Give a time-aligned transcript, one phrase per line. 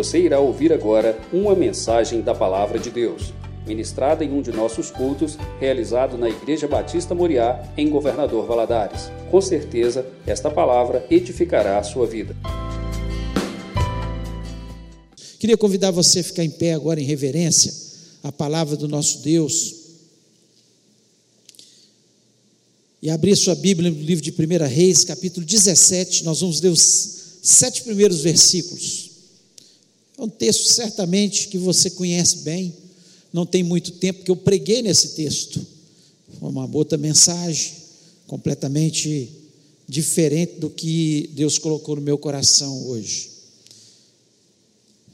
[0.00, 3.34] Você irá ouvir agora uma mensagem da Palavra de Deus,
[3.66, 9.10] ministrada em um de nossos cultos, realizado na Igreja Batista Moriá, em Governador Valadares.
[9.30, 12.34] Com certeza, esta palavra edificará a sua vida.
[15.38, 17.70] Queria convidar você a ficar em pé agora em reverência
[18.22, 19.74] à palavra do nosso Deus.
[23.02, 27.40] E abrir sua Bíblia no livro de 1 Reis, capítulo 17, nós vamos ler os
[27.42, 29.09] sete primeiros versículos.
[30.20, 32.74] É um texto certamente que você conhece bem,
[33.32, 35.66] não tem muito tempo que eu preguei nesse texto.
[36.38, 37.72] Foi uma outra mensagem,
[38.26, 39.30] completamente
[39.88, 43.30] diferente do que Deus colocou no meu coração hoje.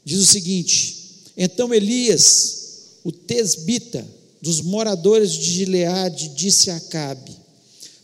[0.05, 0.97] Diz o seguinte:
[1.37, 4.05] Então Elias, o tesbita,
[4.43, 7.31] dos moradores de Gileade, disse a Acabe: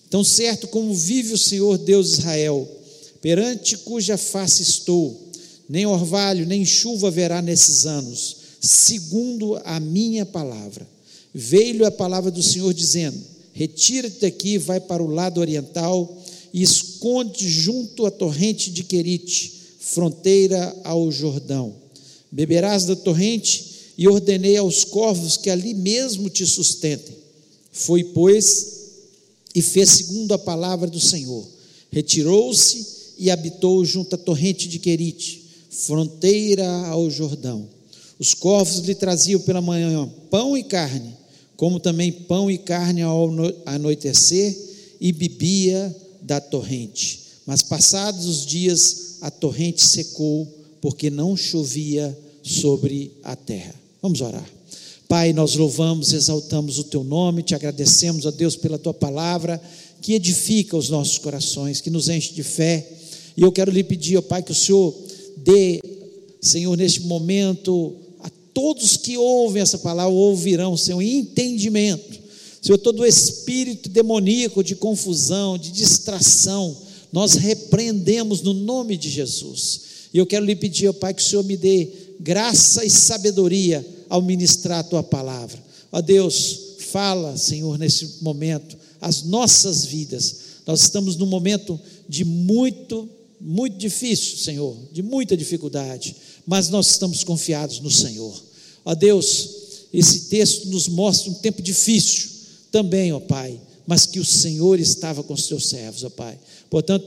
[0.08, 2.80] Tão certo como vive o Senhor Deus de Israel,
[3.20, 5.21] perante cuja face estou,
[5.72, 10.86] nem orvalho, nem chuva haverá nesses anos, segundo a minha palavra.
[11.32, 13.18] Veio-lhe a palavra do Senhor dizendo:
[13.54, 20.76] Retira-te daqui, vai para o lado oriental e esconde junto à torrente de Querite, fronteira
[20.84, 21.74] ao Jordão.
[22.30, 27.16] Beberás da torrente e ordenei aos corvos que ali mesmo te sustentem.
[27.72, 28.66] Foi, pois,
[29.54, 31.46] e fez segundo a palavra do Senhor.
[31.90, 35.41] Retirou-se e habitou junto à torrente de Querite,
[35.72, 37.66] fronteira ao Jordão.
[38.18, 41.16] Os corvos lhe traziam pela manhã pão e carne,
[41.56, 43.28] como também pão e carne ao
[43.66, 44.56] anoitecer,
[45.00, 47.20] e bebia da torrente.
[47.44, 50.46] Mas passados os dias, a torrente secou,
[50.80, 53.74] porque não chovia sobre a terra.
[54.00, 54.48] Vamos orar.
[55.08, 59.60] Pai, nós louvamos, exaltamos o teu nome, te agradecemos, a Deus, pela tua palavra
[60.00, 62.88] que edifica os nossos corações, que nos enche de fé
[63.36, 64.94] e eu quero lhe pedir, ó Pai, que o Senhor
[65.44, 65.80] dê,
[66.40, 72.20] Senhor, neste momento, a todos que ouvem essa palavra, ouvirão, Senhor, entendimento.
[72.60, 76.76] Senhor, todo espírito demoníaco de confusão, de distração,
[77.12, 79.80] nós repreendemos no nome de Jesus.
[80.14, 81.88] E eu quero lhe pedir, ó Pai, que o Senhor me dê
[82.20, 85.62] graça e sabedoria ao ministrar a tua palavra.
[85.90, 86.58] Ó Deus,
[86.90, 90.36] fala, Senhor, nesse momento, as nossas vidas.
[90.66, 91.78] Nós estamos num momento
[92.08, 93.08] de muito
[93.42, 96.14] muito difícil, Senhor, de muita dificuldade,
[96.46, 98.40] mas nós estamos confiados no Senhor.
[98.84, 99.48] Ó Deus,
[99.92, 102.30] esse texto nos mostra um tempo difícil
[102.70, 106.38] também, ó Pai, mas que o Senhor estava com os teus servos, ó Pai.
[106.70, 107.06] Portanto,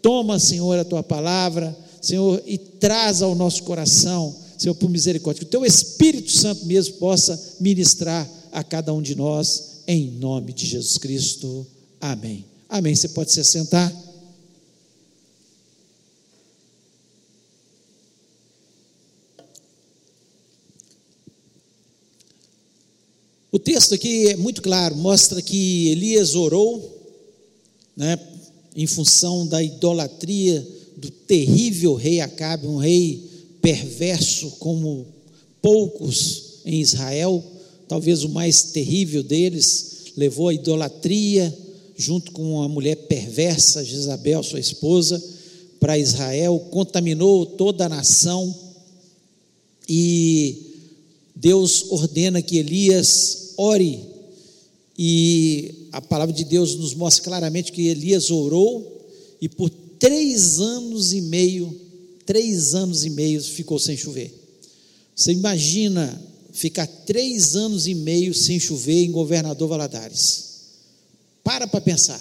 [0.00, 5.46] toma, Senhor, a tua palavra, Senhor, e traz ao nosso coração, Senhor, por misericórdia, que
[5.46, 10.66] o teu Espírito Santo mesmo possa ministrar a cada um de nós, em nome de
[10.66, 11.66] Jesus Cristo.
[12.00, 12.44] Amém.
[12.68, 12.94] Amém.
[12.94, 13.92] Você pode se sentar.
[23.54, 26.90] O texto aqui é muito claro, mostra que Elias orou,
[27.94, 28.18] né,
[28.74, 33.22] em função da idolatria do terrível rei Acabe, um rei
[33.60, 35.06] perverso como
[35.60, 37.44] poucos em Israel,
[37.86, 41.54] talvez o mais terrível deles, levou a idolatria
[41.94, 45.22] junto com uma mulher perversa, Jezabel, sua esposa,
[45.78, 48.54] para Israel, contaminou toda a nação
[49.86, 50.72] e
[51.36, 54.00] Deus ordena que Elias ore.
[54.96, 59.06] E a palavra de Deus nos mostra claramente que Elias orou
[59.40, 61.74] e por três anos e meio,
[62.26, 64.32] três anos e meio ficou sem chover.
[65.14, 66.20] Você imagina
[66.52, 70.52] ficar três anos e meio sem chover em Governador Valadares?
[71.42, 72.20] Para para pensar.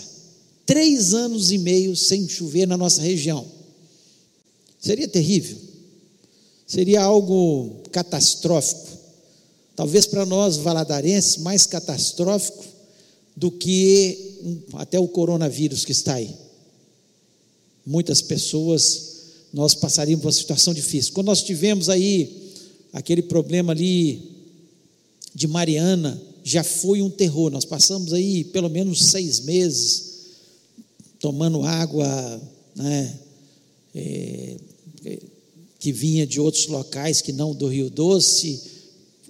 [0.65, 3.45] Três anos e meio sem chover na nossa região.
[4.79, 5.57] Seria terrível.
[6.65, 8.90] Seria algo catastrófico
[9.81, 12.63] talvez para nós valadarenses, mais catastrófico
[13.35, 14.37] do que
[14.73, 16.35] até o coronavírus que está aí.
[17.83, 21.13] Muitas pessoas, nós passaríamos por uma situação difícil.
[21.13, 22.51] Quando nós tivemos aí
[22.93, 24.21] aquele problema ali
[25.33, 27.49] de Mariana, já foi um terror.
[27.49, 30.11] Nós passamos aí pelo menos seis meses
[31.19, 32.41] tomando água
[32.75, 33.19] né,
[33.95, 34.57] é,
[35.79, 38.69] que vinha de outros locais que não do Rio Doce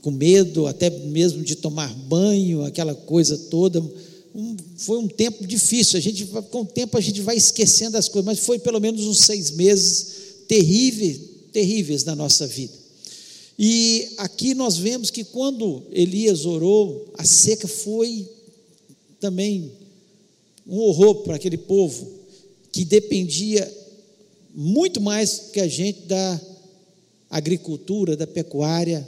[0.01, 3.81] com medo até mesmo de tomar banho, aquela coisa toda.
[4.33, 5.97] Um, foi um tempo difícil.
[5.97, 9.05] A gente, com o tempo, a gente vai esquecendo as coisas, mas foi pelo menos
[9.05, 10.07] uns seis meses
[10.47, 11.19] terríveis,
[11.51, 12.73] terríveis na nossa vida.
[13.57, 18.27] E aqui nós vemos que quando Elias orou, a seca foi
[19.19, 19.71] também
[20.67, 22.07] um horror para aquele povo
[22.71, 23.71] que dependia
[24.53, 26.41] muito mais que a gente da
[27.29, 29.07] agricultura, da pecuária.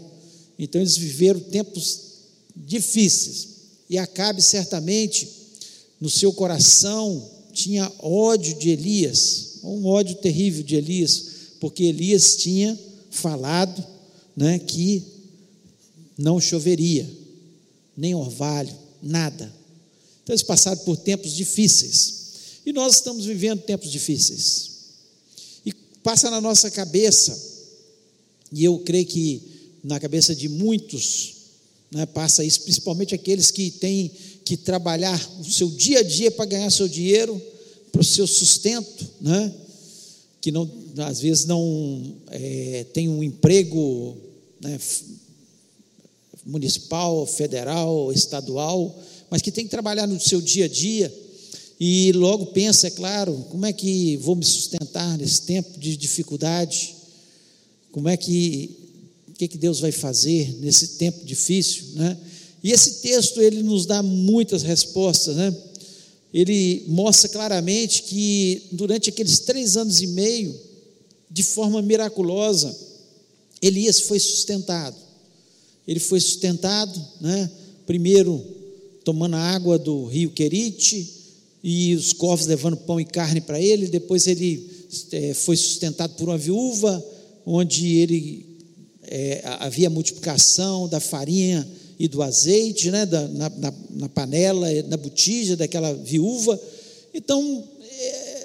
[0.58, 2.00] Então eles viveram tempos
[2.56, 3.48] difíceis.
[3.90, 5.28] E Acabe certamente
[6.00, 11.26] no seu coração tinha ódio de Elias, um ódio terrível de Elias,
[11.60, 12.78] porque Elias tinha
[13.10, 13.86] falado,
[14.36, 15.04] né, que
[16.18, 17.10] não choveria,
[17.96, 19.46] nem orvalho, nada.
[20.24, 22.24] Então eles passaram por tempos difíceis.
[22.66, 24.72] E nós estamos vivendo tempos difíceis.
[25.66, 27.54] E passa na nossa cabeça
[28.52, 29.42] e eu creio que
[29.84, 31.34] na cabeça de muitos
[31.92, 34.12] né, passa isso, principalmente aqueles que têm
[34.44, 37.40] que trabalhar o seu dia a dia para ganhar seu dinheiro,
[37.92, 39.54] para o seu sustento, né,
[40.42, 44.18] que não, às vezes não é, tem um emprego
[44.60, 44.80] né,
[46.46, 49.00] municipal, federal, estadual,
[49.30, 51.14] mas que tem que trabalhar no seu dia a dia
[51.80, 56.96] e logo pensa, é claro, como é que vou me sustentar nesse tempo de dificuldade?
[57.92, 58.83] Como é que,
[59.34, 62.16] o que, que Deus vai fazer nesse tempo difícil, né?
[62.64, 65.54] E esse texto, ele nos dá muitas respostas, né?
[66.32, 70.56] Ele mostra claramente que durante aqueles três anos e meio,
[71.30, 72.74] de forma miraculosa,
[73.62, 74.96] Elias foi sustentado.
[75.88, 77.50] Ele foi sustentado, né?
[77.88, 78.42] Primeiro
[79.04, 81.12] tomando a água do rio Querite
[81.64, 83.88] e os corvos levando pão e carne para ele.
[83.88, 84.70] Depois ele
[85.12, 87.04] é, foi sustentado por uma viúva
[87.46, 88.53] onde ele
[89.08, 91.68] é, havia multiplicação da farinha
[92.00, 96.60] e do azeite, né, da, na, na, na, panela, na botija daquela viúva.
[97.14, 98.44] Então, é,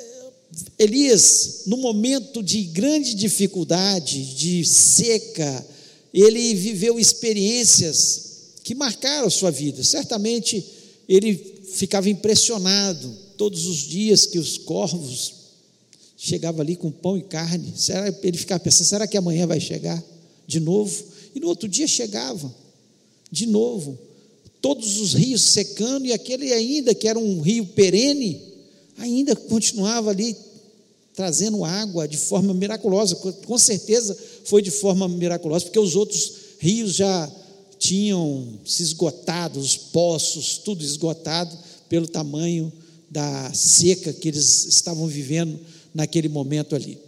[0.78, 5.66] Elias, no momento de grande dificuldade, de seca,
[6.12, 8.28] ele viveu experiências
[8.62, 9.82] que marcaram a sua vida.
[9.82, 10.64] Certamente
[11.08, 11.34] ele
[11.72, 15.34] ficava impressionado todos os dias que os corvos
[16.16, 17.72] chegava ali com pão e carne.
[17.76, 20.02] Será, ele ficava pensando: será que amanhã vai chegar
[20.48, 21.04] de novo?
[21.34, 22.52] E no outro dia chegava,
[23.30, 23.96] de novo.
[24.60, 28.42] Todos os rios secando, e aquele ainda que era um rio perene,
[28.96, 30.34] ainda continuava ali
[31.14, 33.14] trazendo água de forma miraculosa.
[33.14, 37.30] Com certeza foi de forma miraculosa, porque os outros rios já
[37.78, 41.56] tinham se esgotado, os poços, tudo esgotado
[41.88, 42.72] pelo tamanho
[43.10, 45.60] da seca que eles estavam vivendo
[45.94, 46.98] naquele momento ali.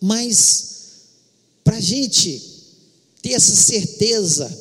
[0.00, 0.71] Mas,
[1.72, 2.38] para a gente
[3.22, 4.54] ter essa certeza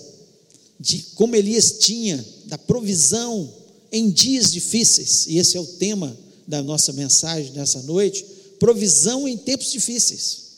[0.79, 3.53] de como Elias tinha, da provisão
[3.91, 6.17] em dias difíceis, e esse é o tema
[6.47, 8.25] da nossa mensagem nessa noite:
[8.57, 10.51] provisão em tempos difíceis.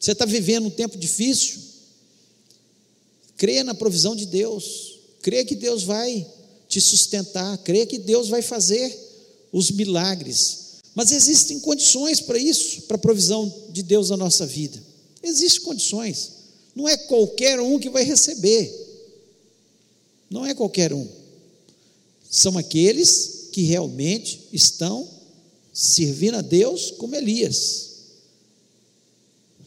[0.00, 1.60] Você está vivendo um tempo difícil?
[3.36, 6.26] Creia na provisão de Deus, creia que Deus vai
[6.68, 8.98] te sustentar, creia que Deus vai fazer
[9.52, 10.64] os milagres
[10.94, 14.80] mas existem condições para isso, para a provisão de Deus na nossa vida.
[15.24, 16.32] Existem condições.
[16.74, 18.72] Não é qualquer um que vai receber.
[20.28, 21.08] Não é qualquer um.
[22.30, 25.08] São aqueles que realmente estão
[25.72, 27.90] servindo a Deus como Elias.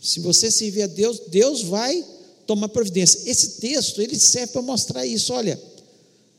[0.01, 2.05] Se você servir a Deus, Deus vai
[2.45, 3.21] tomar providência.
[3.25, 5.33] Esse texto, ele serve para mostrar isso.
[5.33, 5.61] Olha,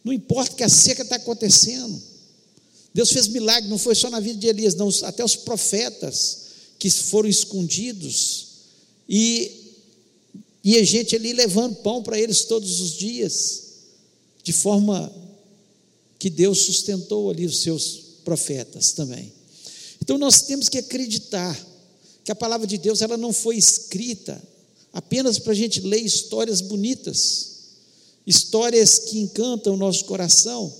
[0.04, 2.00] não importa que a seca está acontecendo,
[2.94, 6.38] Deus fez milagre, não foi só na vida de Elias, não, até os profetas
[6.78, 8.47] que foram escondidos
[9.08, 9.75] e,
[10.62, 13.62] e a gente ali levando pão para eles todos os dias,
[14.42, 15.12] de forma
[16.18, 19.32] que Deus sustentou ali os seus profetas também.
[20.02, 21.59] Então nós temos que acreditar
[22.25, 24.42] que a palavra de Deus ela não foi escrita
[24.92, 27.49] apenas para a gente ler histórias bonitas,
[28.26, 30.75] histórias que encantam o nosso coração,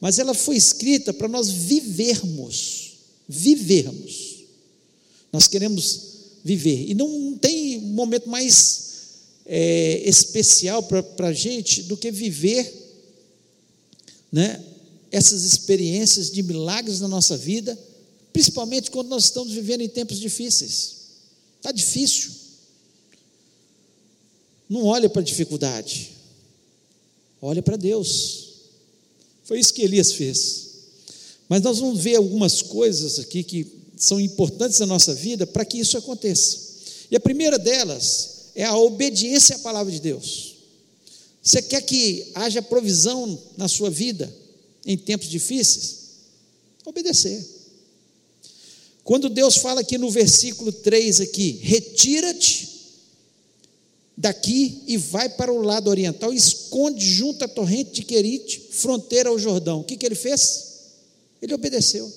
[0.00, 2.92] mas ela foi escrita para nós vivermos,
[3.28, 4.38] vivermos.
[5.32, 6.17] Nós queremos
[6.48, 8.88] viver, e não tem momento mais
[9.44, 12.72] é, especial para a gente do que viver
[14.32, 14.64] né,
[15.12, 17.78] essas experiências de milagres na nossa vida,
[18.32, 20.96] principalmente quando nós estamos vivendo em tempos difíceis.
[21.58, 22.30] Está difícil.
[24.70, 26.12] Não olhe para a dificuldade,
[27.42, 28.48] olhe para Deus.
[29.44, 30.68] Foi isso que Elias fez.
[31.46, 35.78] Mas nós vamos ver algumas coisas aqui que são importantes na nossa vida para que
[35.78, 36.58] isso aconteça.
[37.10, 40.56] E a primeira delas é a obediência à palavra de Deus.
[41.42, 44.32] Você quer que haja provisão na sua vida
[44.84, 45.96] em tempos difíceis?
[46.84, 47.44] Obedecer.
[49.04, 52.68] Quando Deus fala aqui no versículo 3 aqui, retira-te
[54.14, 59.38] daqui e vai para o lado oriental, esconde junto à torrente de Querite, fronteira ao
[59.38, 59.80] Jordão.
[59.80, 60.68] O que, que ele fez?
[61.40, 62.12] Ele obedeceu.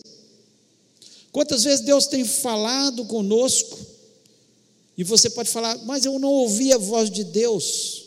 [1.31, 3.79] Quantas vezes Deus tem falado conosco
[4.97, 8.03] E você pode falar, mas eu não ouvi a voz de Deus.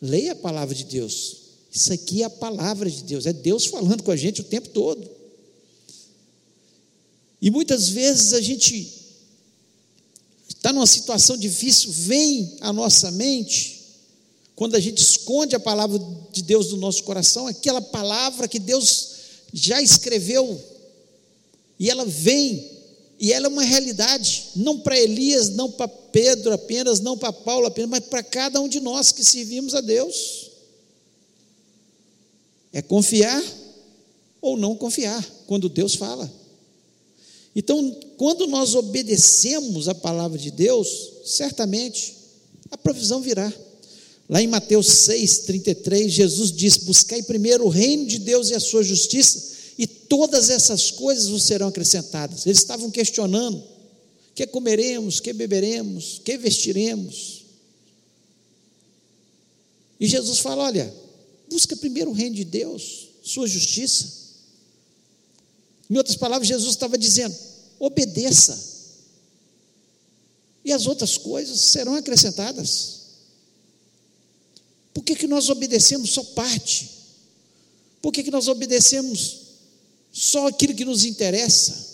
[0.00, 1.36] Leia a palavra de Deus.
[1.72, 4.68] Isso aqui é a palavra de Deus, é Deus falando com a gente o tempo
[4.70, 5.08] todo.
[7.40, 8.92] E muitas vezes a gente
[10.48, 13.80] está numa situação difícil, vem à nossa mente,
[14.54, 15.98] quando a gente esconde a palavra
[16.32, 19.10] de Deus do nosso coração, aquela palavra que Deus
[19.54, 20.60] já escreveu,
[21.80, 22.70] e ela vem,
[23.18, 27.66] e ela é uma realidade, não para Elias, não para Pedro apenas, não para Paulo
[27.66, 30.50] apenas, mas para cada um de nós que servimos a Deus.
[32.70, 33.42] É confiar
[34.42, 36.30] ou não confiar quando Deus fala.
[37.56, 42.14] Então, quando nós obedecemos a palavra de Deus, certamente
[42.70, 43.50] a provisão virá.
[44.28, 48.82] Lá em Mateus 6,33, Jesus diz: Buscai primeiro o reino de Deus e a sua
[48.82, 52.44] justiça, e todas essas coisas vos serão acrescentadas.
[52.44, 53.64] Eles estavam questionando:
[54.34, 57.46] que comeremos, que beberemos, que vestiremos.
[59.98, 60.94] E Jesus fala: olha,
[61.48, 64.20] busca primeiro o reino de Deus, sua justiça,
[65.88, 67.34] em outras palavras, Jesus estava dizendo:
[67.78, 68.62] obedeça,
[70.62, 73.00] e as outras coisas serão acrescentadas.
[74.92, 76.90] Por que, que nós obedecemos só parte?
[78.02, 79.39] Por que, que nós obedecemos
[80.12, 81.88] só aquilo que nos interessa?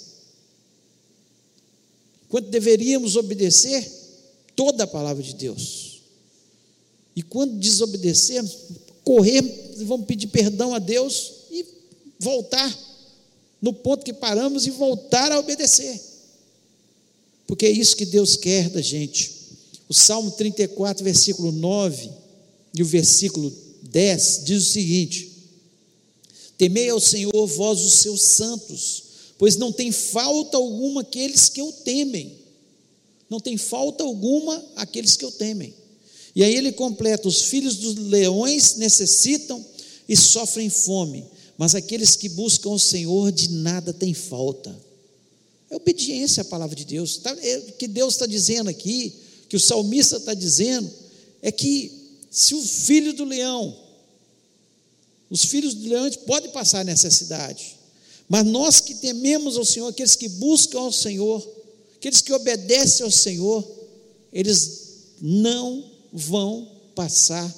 [2.29, 3.89] Quando deveríamos obedecer
[4.57, 6.01] toda a palavra de Deus.
[7.15, 8.57] E quando desobedecermos,
[9.05, 9.43] correr,
[9.85, 11.65] vamos pedir perdão a Deus e
[12.19, 12.77] voltar
[13.61, 16.01] no ponto que paramos e voltar a obedecer.
[17.47, 19.33] Porque é isso que Deus quer da gente.
[19.89, 22.11] O Salmo 34, versículo 9
[22.75, 25.31] e o versículo 10 diz o seguinte:
[26.59, 29.03] Temei ao Senhor, vós os seus santos,
[29.39, 32.39] pois não tem falta alguma aqueles que o temem.
[33.29, 35.75] Não tem falta alguma aqueles que o temem.
[36.35, 39.65] E aí ele completa: os filhos dos leões necessitam
[40.09, 41.25] e sofrem fome,
[41.59, 44.75] mas aqueles que buscam o Senhor de nada têm falta.
[45.69, 47.19] É obediência à palavra de Deus.
[47.19, 49.13] Tá, é, o que Deus está dizendo aqui,
[49.49, 50.89] que o salmista está dizendo,
[51.43, 51.93] é que
[52.31, 53.77] se o filho do leão,
[55.31, 57.77] os filhos do leão podem passar necessidade,
[58.29, 61.47] mas nós que tememos ao Senhor, aqueles que buscam ao Senhor,
[61.97, 63.65] aqueles que obedecem ao Senhor,
[64.33, 64.87] eles
[65.21, 67.53] não vão passar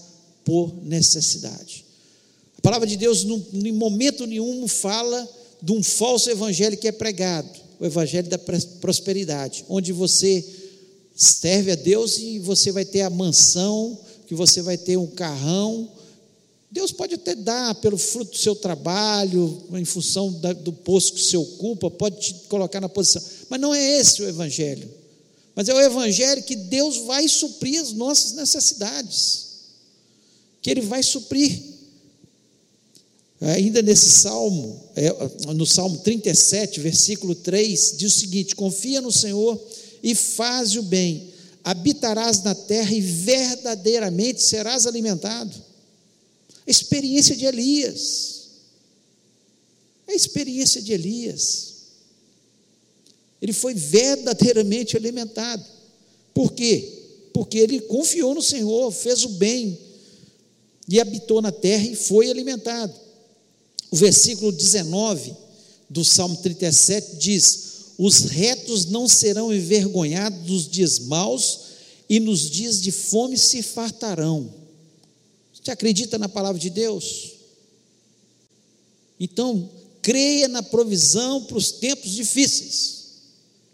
[0.45, 1.85] por necessidade.
[2.57, 5.29] A palavra de Deus, em momento nenhum, fala
[5.63, 7.49] de um falso evangelho que é pregado,
[7.81, 10.45] o evangelho da prosperidade, onde você
[11.15, 15.91] serve a Deus e você vai ter a mansão, que você vai ter um carrão.
[16.71, 21.37] Deus pode até dar pelo fruto do seu trabalho, em função do posto que você
[21.37, 24.89] ocupa, pode te colocar na posição, mas não é esse o evangelho.
[25.55, 29.47] Mas é o evangelho que Deus vai suprir as nossas necessidades,
[30.63, 31.61] que Ele vai suprir.
[33.41, 35.11] Ainda nesse salmo, é,
[35.55, 39.61] no Salmo 37, versículo 3, diz o seguinte: Confia no Senhor
[40.03, 41.33] e faz o bem,
[41.65, 45.68] habitarás na terra e verdadeiramente serás alimentado.
[46.69, 48.51] A experiência de Elias,
[50.07, 51.77] a experiência de Elias,
[53.41, 55.65] ele foi verdadeiramente alimentado.
[56.35, 57.07] Por quê?
[57.33, 59.79] Porque ele confiou no Senhor, fez o bem
[60.87, 62.93] e habitou na terra e foi alimentado.
[63.91, 65.35] O versículo 19
[65.89, 67.61] do Salmo 37 diz:
[67.97, 71.61] Os retos não serão envergonhados nos dias maus,
[72.11, 74.68] e nos dias de fome se fartarão.
[75.69, 77.33] Você acredita na palavra de Deus?
[79.21, 79.69] Então,
[80.01, 83.05] creia na provisão para os tempos difíceis.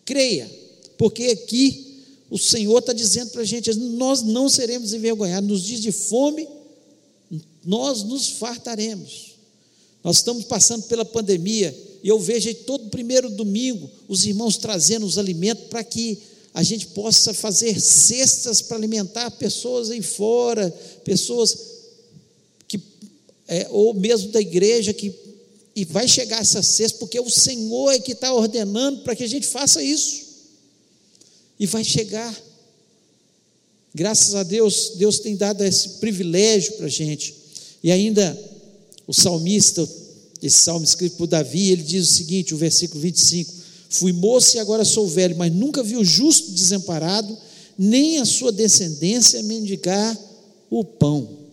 [0.05, 0.51] Creia,
[0.99, 5.49] porque aqui o Senhor está dizendo para a gente: nós não seremos envergonhados.
[5.49, 6.49] Nos dias de fome,
[7.65, 9.37] nós nos fartaremos.
[10.03, 11.73] Nós estamos passando pela pandemia
[12.03, 16.19] e eu vejo aí todo primeiro domingo os irmãos trazendo os alimentos para que
[16.53, 20.71] a gente possa fazer cestas para alimentar pessoas aí fora,
[21.05, 21.74] pessoas
[23.47, 25.13] é, ou mesmo da igreja que
[25.77, 29.29] e vai chegar essa cesta, porque o Senhor é que está ordenando para que a
[29.29, 30.23] gente faça isso.
[31.59, 32.35] E vai chegar.
[33.93, 37.35] Graças a Deus, Deus tem dado esse privilégio para a gente.
[37.83, 38.39] E ainda
[39.07, 39.89] o salmista,
[40.41, 43.53] esse salmo escrito por Davi, ele diz o seguinte, o versículo 25:
[43.89, 47.37] Fui moço e agora sou velho, mas nunca vi o justo desamparado,
[47.77, 50.17] nem a sua descendência mendigar
[50.71, 51.44] o pão.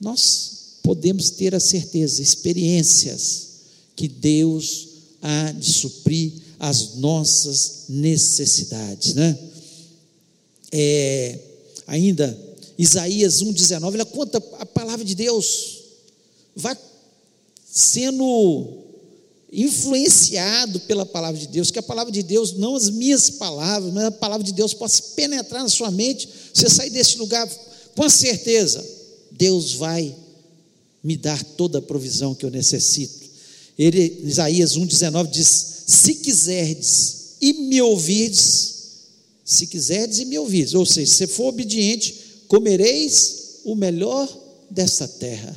[0.00, 3.46] Nós podemos ter a certeza, experiências,
[3.94, 4.88] que Deus
[5.22, 9.38] há de suprir as nossas necessidades, né?
[10.72, 11.38] É,
[11.86, 12.38] ainda
[12.78, 15.82] Isaías 1,19, ela conta a palavra de Deus,
[16.54, 16.76] vai
[17.72, 18.84] sendo
[19.52, 24.04] influenciado pela palavra de Deus, que a palavra de Deus, não as minhas palavras, mas
[24.04, 27.48] a palavra de Deus possa penetrar na sua mente, você sair desse lugar
[27.94, 28.84] com certeza,
[29.36, 30.14] Deus vai
[31.02, 33.26] me dar toda a provisão que eu necessito.
[33.78, 38.74] Ele, Isaías 1,19 diz: Se quiserdes e me ouvirdes,
[39.44, 44.28] se quiserdes e me ouvirdes, ou seja, se for obediente, comereis o melhor
[44.70, 45.56] desta terra.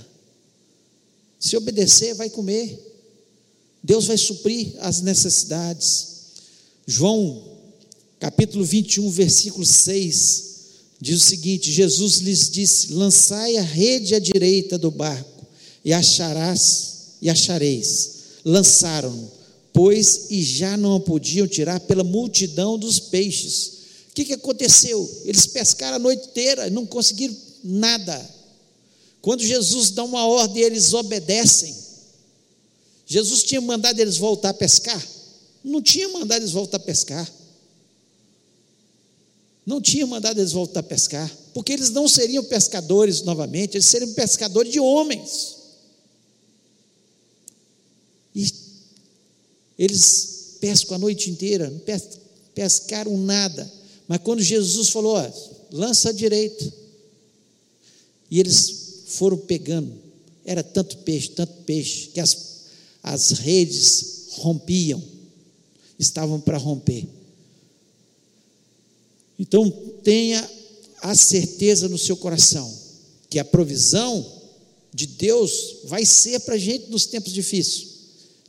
[1.39, 2.77] Se obedecer, vai comer.
[3.81, 6.07] Deus vai suprir as necessidades.
[6.85, 7.41] João,
[8.19, 10.48] capítulo 21, versículo 6,
[11.01, 15.45] diz o seguinte: Jesus lhes disse: Lançai a rede à direita do barco,
[15.83, 16.89] e acharás
[17.21, 18.19] e achareis.
[18.43, 19.31] Lançaram,
[19.73, 23.79] pois, e já não a podiam tirar pela multidão dos peixes.
[24.09, 25.09] O que, que aconteceu?
[25.25, 28.29] Eles pescaram a noite inteira e não conseguiram nada.
[29.21, 31.75] Quando Jesus dá uma ordem, eles obedecem.
[33.05, 35.05] Jesus tinha mandado eles voltar a pescar?
[35.63, 37.29] Não tinha mandado eles voltar a pescar.
[39.69, 44.11] Não tinha mandado eles voltar a pescar, porque eles não seriam pescadores novamente, eles seriam
[44.13, 45.57] pescadores de homens.
[48.33, 48.51] E
[49.77, 51.79] eles pescam a noite inteira, não
[52.55, 53.71] pescaram nada.
[54.07, 55.31] Mas quando Jesus falou, ó,
[55.71, 56.73] lança a direita,
[58.31, 59.93] e eles foram pegando,
[60.43, 62.49] era tanto peixe, tanto peixe, que as
[63.03, 65.01] as redes rompiam,
[65.99, 67.18] estavam para romper.
[69.39, 69.71] Então,
[70.03, 70.47] tenha
[71.01, 72.77] a certeza no seu coração
[73.29, 74.25] que a provisão
[74.93, 77.87] de Deus vai ser para a gente nos tempos difíceis,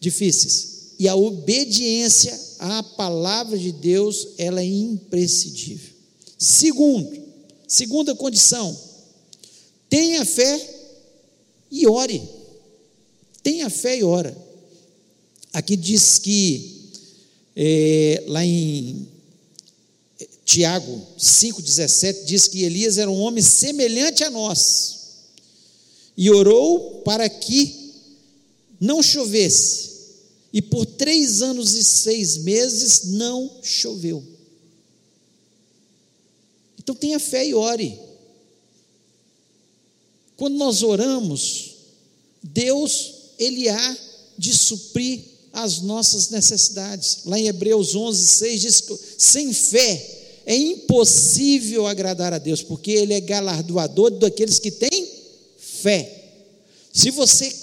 [0.01, 0.71] difíceis.
[0.99, 5.95] E a obediência à palavra de Deus, ela é imprescindível.
[6.37, 7.23] Segundo,
[7.69, 8.77] segunda condição,
[9.89, 10.81] tenha fé
[11.71, 12.21] e ore.
[13.43, 14.37] Tenha fé e ora.
[15.53, 16.91] Aqui diz que,
[17.57, 19.07] é, lá em
[20.51, 24.97] Tiago 5,17, diz que Elias era um homem semelhante a nós,
[26.17, 27.95] e orou para que
[28.81, 29.91] não chovesse,
[30.53, 34.25] e por três anos e seis meses não choveu.
[36.81, 37.97] Então tenha fé e ore.
[40.37, 41.77] Quando nós oramos,
[42.43, 43.99] Deus ele há
[44.37, 45.21] de suprir
[45.53, 47.21] as nossas necessidades.
[47.25, 52.91] Lá em Hebreus 11, 6 diz que sem fé é impossível agradar a Deus, porque
[52.93, 55.09] Ele é galardoador daqueles que têm
[55.59, 56.21] fé.
[56.93, 57.55] Se você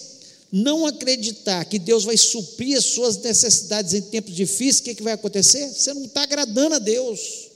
[0.52, 5.04] não acreditar que Deus vai suprir as suas necessidades em tempos difíceis, o que, que
[5.04, 5.68] vai acontecer?
[5.70, 7.48] Você não está agradando a Deus.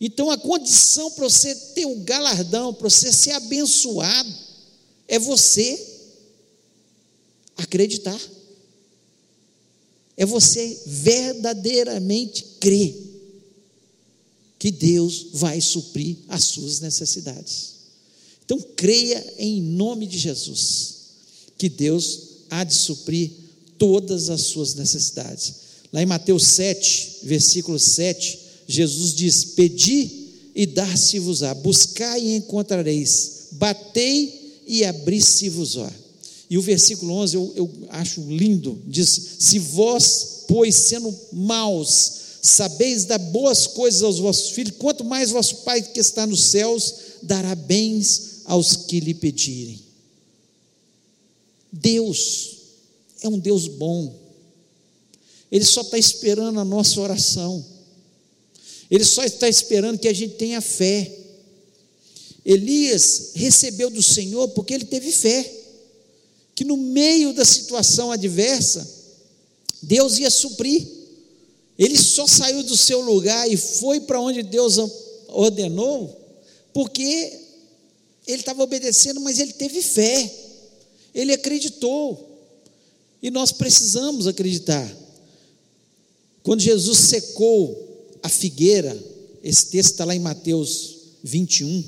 [0.00, 4.34] Então a condição para você ter o um galardão, para você ser abençoado,
[5.08, 5.80] é você
[7.56, 8.20] acreditar.
[10.16, 12.94] É você verdadeiramente crer
[14.62, 17.72] que Deus vai suprir as suas necessidades.
[18.44, 20.98] Então creia em nome de Jesus
[21.58, 23.32] que Deus há de suprir
[23.76, 25.54] todas as suas necessidades.
[25.92, 34.62] Lá em Mateus 7, versículo 7, Jesus diz: Pedi e dar-se-vos-á, buscai e encontrareis, batei
[34.64, 35.92] e abri-se-vos-á.
[36.48, 39.08] E o versículo 11 eu, eu acho lindo: diz:
[39.40, 45.58] Se vós, pois, sendo maus, sabeis dar boas coisas aos vossos filhos, quanto mais vosso
[45.58, 49.80] Pai que está nos céus dará bens aos que lhe pedirem.
[51.72, 52.56] Deus
[53.22, 54.12] é um Deus bom,
[55.50, 57.64] Ele só está esperando a nossa oração,
[58.90, 61.20] Ele só está esperando que a gente tenha fé.
[62.44, 65.48] Elias recebeu do Senhor porque ele teve fé
[66.56, 68.86] que no meio da situação adversa,
[69.80, 71.01] Deus ia suprir.
[71.82, 74.76] Ele só saiu do seu lugar e foi para onde Deus
[75.26, 76.16] ordenou,
[76.72, 77.40] porque
[78.24, 80.32] ele estava obedecendo, mas ele teve fé,
[81.12, 82.38] ele acreditou.
[83.20, 84.96] E nós precisamos acreditar.
[86.44, 88.96] Quando Jesus secou a figueira,
[89.42, 91.84] esse texto está lá em Mateus 21,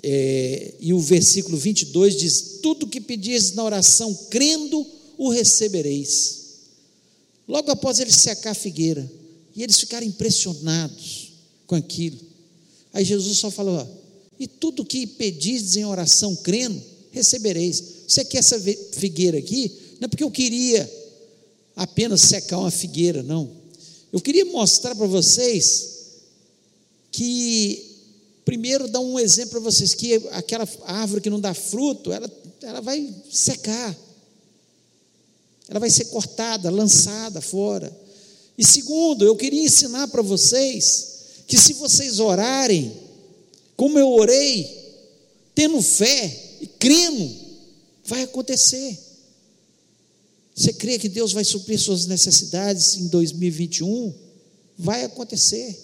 [0.00, 4.86] é, e o versículo 22 diz: Tudo que pedis na oração, crendo,
[5.18, 6.45] o recebereis.
[7.48, 9.10] Logo após ele secar a figueira,
[9.54, 11.32] e eles ficaram impressionados
[11.66, 12.18] com aquilo.
[12.92, 13.86] Aí Jesus só falou:
[14.38, 17.82] E tudo que pedis em oração, crendo, recebereis.
[18.06, 18.60] Você quer essa
[18.92, 19.72] figueira aqui?
[19.98, 20.90] Não é porque eu queria
[21.74, 23.50] apenas secar uma figueira, não.
[24.12, 25.96] Eu queria mostrar para vocês
[27.10, 27.96] que,
[28.44, 32.30] primeiro, dar um exemplo para vocês: que aquela árvore que não dá fruto, ela,
[32.62, 33.96] ela vai secar,
[35.68, 37.94] ela vai ser cortada, lançada fora.
[38.56, 42.92] E segundo, eu queria ensinar para vocês que se vocês orarem,
[43.76, 44.86] como eu orei,
[45.54, 47.34] tendo fé e crendo,
[48.04, 48.98] vai acontecer.
[50.54, 54.14] Você crê que Deus vai suprir suas necessidades em 2021?
[54.78, 55.78] Vai acontecer.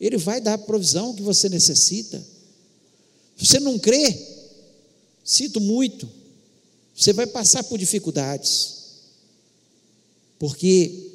[0.00, 2.20] Ele vai dar a provisão que você necessita.
[3.36, 4.18] Você não crê?
[5.22, 6.08] Sinto muito.
[6.94, 8.78] Você vai passar por dificuldades.
[10.38, 11.10] Porque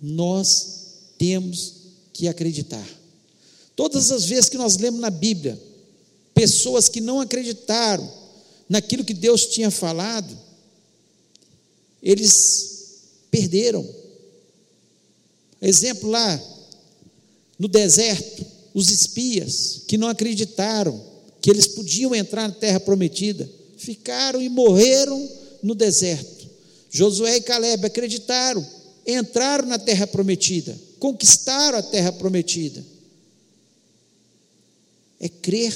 [0.00, 0.82] nós
[1.18, 1.74] temos
[2.12, 2.86] que acreditar.
[3.76, 5.60] Todas as vezes que nós lemos na Bíblia,
[6.34, 8.10] pessoas que não acreditaram
[8.68, 10.36] naquilo que Deus tinha falado,
[12.02, 12.72] eles
[13.30, 13.88] perderam.
[15.60, 16.42] Exemplo lá,
[17.58, 23.48] no deserto, os espias que não acreditaram que eles podiam entrar na terra prometida,
[23.82, 25.28] ficaram e morreram
[25.62, 26.48] no deserto.
[26.90, 28.64] Josué e Caleb acreditaram,
[29.06, 32.84] entraram na terra prometida, conquistaram a terra prometida.
[35.18, 35.74] É crer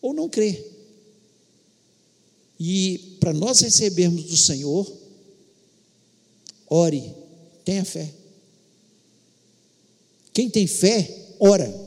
[0.00, 0.72] ou não crer.
[2.58, 4.90] E para nós recebermos do Senhor,
[6.68, 7.12] ore,
[7.64, 8.10] tenha fé.
[10.32, 11.86] Quem tem fé, ora.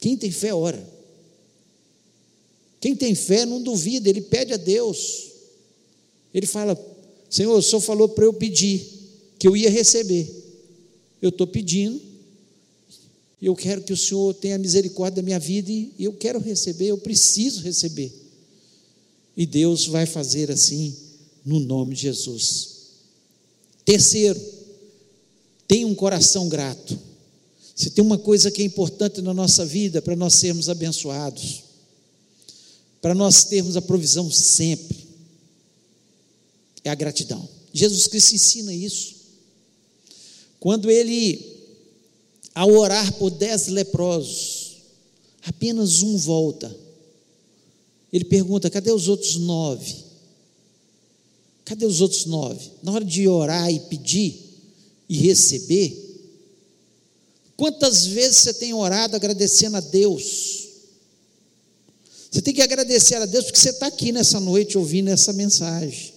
[0.00, 0.97] Quem tem fé, ora.
[2.80, 5.28] Quem tem fé não duvida, ele pede a Deus.
[6.32, 6.78] Ele fala:
[7.28, 8.86] Senhor, o Senhor falou para eu pedir,
[9.38, 10.28] que eu ia receber.
[11.20, 12.00] Eu estou pedindo,
[13.42, 16.98] eu quero que o Senhor tenha misericórdia da minha vida, e eu quero receber, eu
[16.98, 18.12] preciso receber.
[19.36, 20.94] E Deus vai fazer assim,
[21.44, 22.78] no nome de Jesus.
[23.84, 24.40] Terceiro,
[25.68, 26.98] Tenha um coração grato.
[27.76, 31.62] Se tem uma coisa que é importante na nossa vida para nós sermos abençoados,
[33.00, 35.06] para nós termos a provisão sempre,
[36.84, 37.48] é a gratidão.
[37.72, 39.16] Jesus Cristo ensina isso.
[40.58, 41.56] Quando ele,
[42.54, 44.78] ao orar por dez leprosos,
[45.42, 46.74] apenas um volta.
[48.12, 50.08] Ele pergunta: cadê os outros nove?
[51.64, 52.70] Cadê os outros nove?
[52.82, 54.36] Na hora de orar e pedir,
[55.08, 56.06] e receber.
[57.56, 60.67] Quantas vezes você tem orado agradecendo a Deus?
[62.30, 66.12] Você tem que agradecer a Deus porque você está aqui nessa noite ouvindo essa mensagem.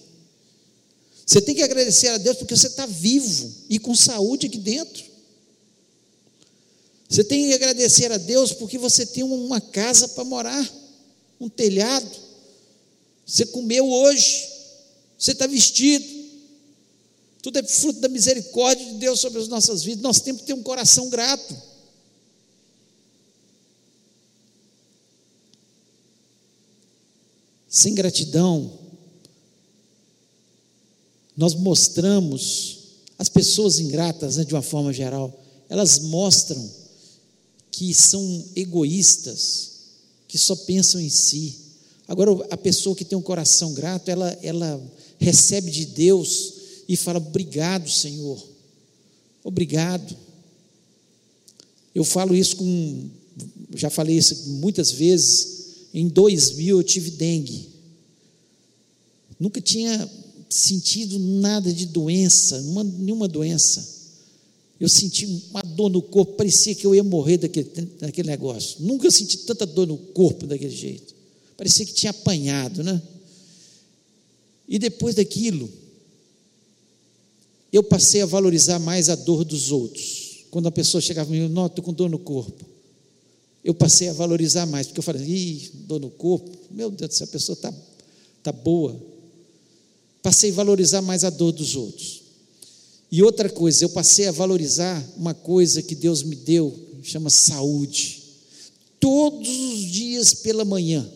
[1.24, 5.04] Você tem que agradecer a Deus porque você está vivo e com saúde aqui dentro.
[7.08, 10.70] Você tem que agradecer a Deus porque você tem uma casa para morar,
[11.40, 12.10] um telhado.
[13.26, 14.48] Você comeu hoje,
[15.18, 16.04] você está vestido,
[17.42, 20.02] tudo é fruto da misericórdia de Deus sobre as nossas vidas.
[20.02, 21.71] Nós temos que ter um coração grato.
[27.72, 28.70] Sem gratidão,
[31.34, 32.80] nós mostramos,
[33.18, 36.70] as pessoas ingratas, né, de uma forma geral, elas mostram
[37.70, 39.70] que são egoístas,
[40.28, 41.56] que só pensam em si.
[42.06, 46.52] Agora, a pessoa que tem um coração grato, ela, ela recebe de Deus
[46.86, 48.38] e fala: Obrigado, Senhor,
[49.42, 50.14] obrigado.
[51.94, 53.08] Eu falo isso com,
[53.74, 55.61] já falei isso muitas vezes.
[55.92, 57.68] Em 2000 eu tive dengue.
[59.38, 60.08] Nunca tinha
[60.48, 64.02] sentido nada de doença, uma, nenhuma doença.
[64.78, 68.76] Eu senti uma dor no corpo, parecia que eu ia morrer daquele, daquele negócio.
[68.80, 71.14] Nunca senti tanta dor no corpo daquele jeito.
[71.56, 73.00] Parecia que tinha apanhado, né?
[74.68, 75.70] E depois daquilo,
[77.72, 80.46] eu passei a valorizar mais a dor dos outros.
[80.50, 82.71] Quando a pessoa chegava e me não, estou com dor no corpo.
[83.64, 87.14] Eu passei a valorizar mais, porque eu falei, ih, dor no corpo, meu Deus do
[87.14, 87.72] céu, a pessoa está
[88.42, 89.00] tá boa.
[90.22, 92.22] Passei a valorizar mais a dor dos outros.
[93.10, 98.22] E outra coisa, eu passei a valorizar uma coisa que Deus me deu, chama saúde.
[98.98, 101.08] Todos os dias pela manhã.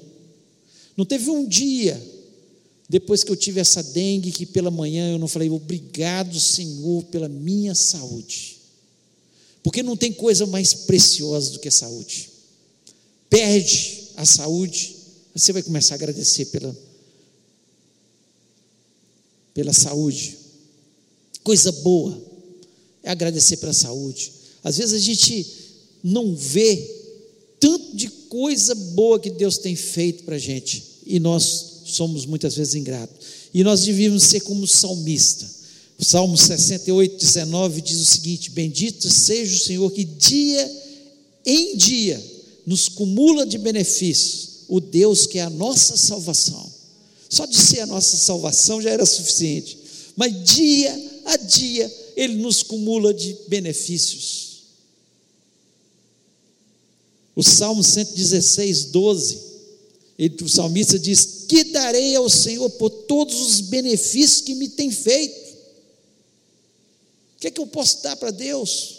[0.96, 2.00] Não teve um dia
[2.88, 7.28] depois que eu tive essa dengue, que pela manhã eu não falei, obrigado, Senhor, pela
[7.28, 8.58] minha saúde.
[9.62, 12.30] Porque não tem coisa mais preciosa do que a saúde.
[13.28, 14.96] Perde a saúde,
[15.34, 16.76] você vai começar a agradecer pela,
[19.52, 20.38] pela saúde.
[21.42, 22.20] Coisa boa
[23.02, 24.32] é agradecer pela saúde.
[24.64, 25.46] Às vezes a gente
[26.02, 26.94] não vê
[27.60, 32.54] tanto de coisa boa que Deus tem feito para a gente, e nós somos muitas
[32.54, 33.26] vezes ingratos.
[33.52, 35.48] E nós devíamos ser como salmista.
[35.98, 40.82] O Salmo 68, 19 diz o seguinte: Bendito seja o Senhor que dia
[41.44, 42.35] em dia
[42.66, 46.68] nos cumula de benefícios, o Deus que é a nossa salvação.
[47.28, 49.78] Só de ser a nossa salvação já era suficiente,
[50.16, 54.46] mas dia a dia Ele nos cumula de benefícios.
[57.36, 59.38] O Salmo 116, 12,
[60.18, 64.90] ele, o salmista diz: Que darei ao Senhor por todos os benefícios que me tem
[64.90, 65.54] feito?
[67.36, 68.95] O que é que eu posso dar para Deus?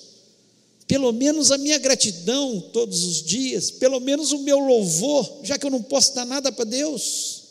[0.88, 5.66] Pelo menos a minha gratidão todos os dias, pelo menos o meu louvor, já que
[5.66, 7.44] eu não posso dar nada para Deus.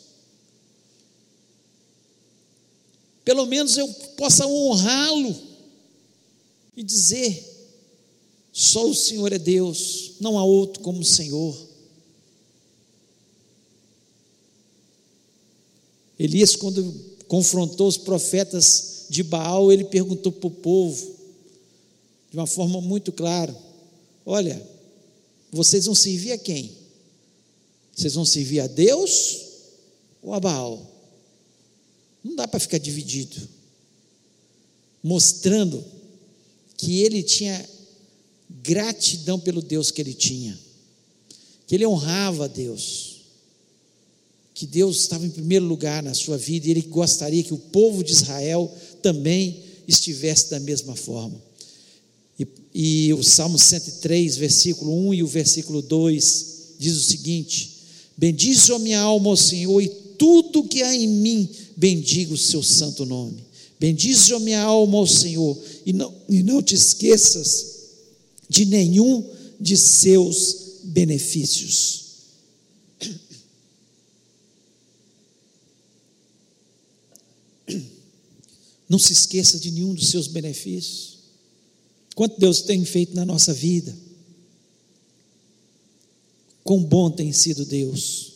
[3.23, 5.35] Pelo menos eu possa honrá-lo
[6.75, 7.43] e dizer:
[8.51, 11.55] só o Senhor é Deus, não há outro como o Senhor.
[16.17, 16.91] Elias, quando
[17.27, 21.16] confrontou os profetas de Baal, ele perguntou para o povo,
[22.31, 23.55] de uma forma muito clara:
[24.25, 24.61] Olha,
[25.51, 26.71] vocês vão servir a quem?
[27.95, 29.45] Vocês vão servir a Deus
[30.21, 30.85] ou a Baal?
[32.23, 33.35] Não dá para ficar dividido.
[35.01, 35.83] Mostrando
[36.75, 37.67] que ele tinha
[38.61, 40.57] gratidão pelo Deus que ele tinha,
[41.65, 43.21] que ele honrava a Deus,
[44.53, 48.03] que Deus estava em primeiro lugar na sua vida e ele gostaria que o povo
[48.03, 51.46] de Israel também estivesse da mesma forma.
[52.39, 57.77] E, e o Salmo 103, versículo 1 e o versículo 2 diz o seguinte:
[58.15, 63.05] Bendize a minha alma Senhor e tudo que há em mim, bendiga o seu santo
[63.05, 63.45] nome.
[63.79, 67.77] Bendize a minha alma Senhor e não, e não te esqueças
[68.49, 69.23] de nenhum
[69.59, 72.07] de seus benefícios.
[78.89, 81.16] Não se esqueça de nenhum dos seus benefícios.
[82.17, 83.95] Quanto Deus tem feito na nossa vida.
[86.63, 88.33] Quão bom tem sido Deus.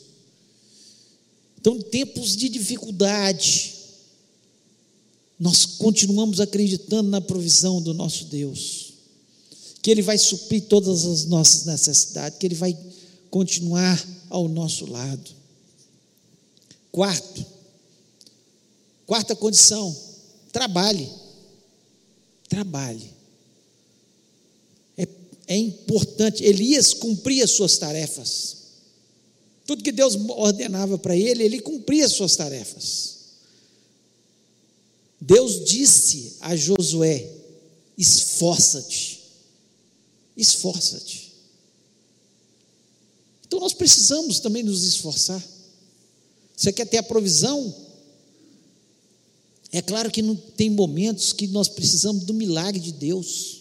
[1.59, 3.73] Então, tempos de dificuldade,
[5.39, 8.93] nós continuamos acreditando na provisão do nosso Deus
[9.81, 12.77] que Ele vai suprir todas as nossas necessidades, que Ele vai
[13.31, 15.31] continuar ao nosso lado.
[16.91, 17.43] Quarto,
[19.07, 19.97] quarta condição,
[20.51, 21.09] trabalhe.
[22.47, 23.20] Trabalhe.
[25.47, 28.57] É, importante, Elias cumpria suas tarefas.
[29.65, 33.17] Tudo que Deus ordenava para ele, ele cumpria suas tarefas.
[35.19, 37.27] Deus disse a Josué:
[37.97, 39.21] esforça-te
[40.35, 41.31] esforça-te.
[43.45, 45.43] Então nós precisamos também nos esforçar.
[46.55, 47.75] Você quer ter a provisão?
[49.71, 53.60] É claro que não tem momentos que nós precisamos do milagre de Deus,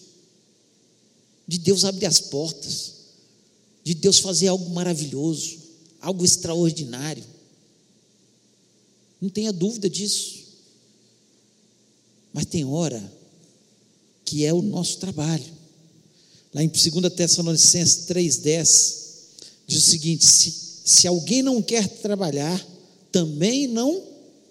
[1.51, 2.93] de Deus abrir as portas,
[3.83, 5.59] de Deus fazer algo maravilhoso,
[6.01, 7.25] algo extraordinário.
[9.21, 10.45] Não tenha dúvida disso.
[12.33, 13.03] Mas tem hora
[14.25, 15.53] que é o nosso trabalho.
[16.55, 18.97] Lá em 2 Tessalonicenses 3,10,
[19.67, 22.65] diz o seguinte: se, se alguém não quer trabalhar,
[23.11, 24.05] também não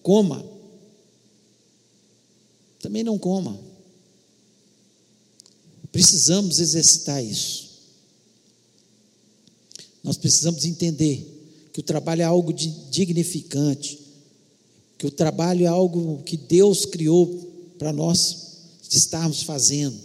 [0.03, 0.45] coma.
[2.81, 3.68] Também não coma.
[5.91, 7.69] Precisamos exercitar isso.
[10.03, 11.25] Nós precisamos entender
[11.73, 13.99] que o trabalho é algo dignificante,
[14.97, 17.47] que o trabalho é algo que Deus criou
[17.77, 18.49] para nós
[18.89, 19.97] estarmos fazendo.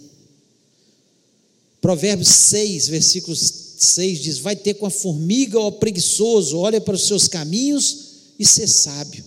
[1.81, 7.05] Provérbios 6, versículo 6 diz: Vai ter com a formiga, ó preguiçoso, olha para os
[7.07, 7.97] seus caminhos
[8.39, 9.23] e ser sábio.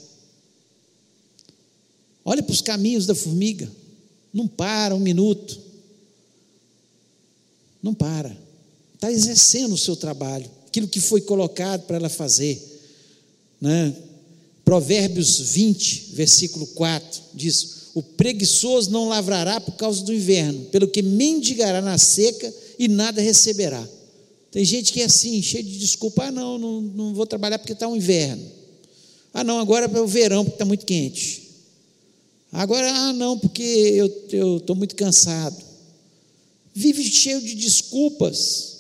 [2.25, 3.71] Olha para os caminhos da formiga,
[4.33, 5.68] não para um minuto,
[7.83, 8.37] não para,
[8.95, 12.61] está exercendo o seu trabalho, aquilo que foi colocado para ela fazer.
[13.61, 13.95] Né?
[14.64, 21.03] Provérbios 20, versículo 4 diz: o preguiçoso não lavrará por causa do inverno, pelo que
[21.03, 23.87] mendigará na seca e nada receberá.
[24.51, 27.73] Tem gente que é assim, cheio de desculpa: ah, não, não, não vou trabalhar porque
[27.73, 28.45] está um inverno.
[29.33, 31.49] Ah, não, agora é o verão porque está muito quente.
[32.51, 35.68] Agora, ah, não, porque eu estou muito cansado.
[36.79, 38.77] Vive cheio de desculpas.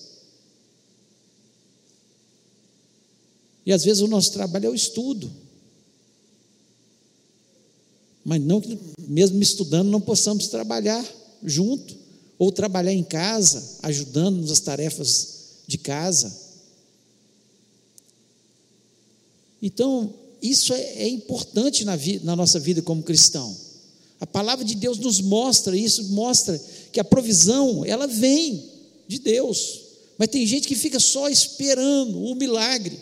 [3.66, 5.30] E às vezes o nosso trabalho é o estudo
[8.28, 11.02] mas não que, mesmo estudando, não possamos trabalhar
[11.42, 11.96] junto,
[12.38, 15.28] ou trabalhar em casa, ajudando nas tarefas
[15.66, 16.30] de casa.
[19.62, 23.56] Então, isso é, é importante na, vi, na nossa vida como cristão.
[24.20, 26.60] A palavra de Deus nos mostra isso, mostra
[26.92, 28.64] que a provisão, ela vem
[29.06, 29.80] de Deus.
[30.16, 32.98] Mas tem gente que fica só esperando o milagre.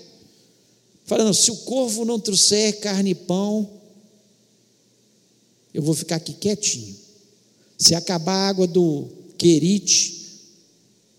[1.05, 3.71] Falando, se o corvo não trouxer carne e pão,
[5.73, 6.97] eu vou ficar aqui quietinho.
[7.79, 9.07] Se acabar a água do
[9.39, 10.17] querite,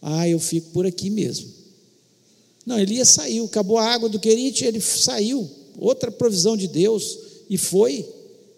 [0.02, 1.52] ah, eu fico por aqui mesmo.
[2.66, 7.18] Não, Elias saiu, acabou a água do querite, ele saiu, outra provisão de Deus,
[7.50, 8.06] e foi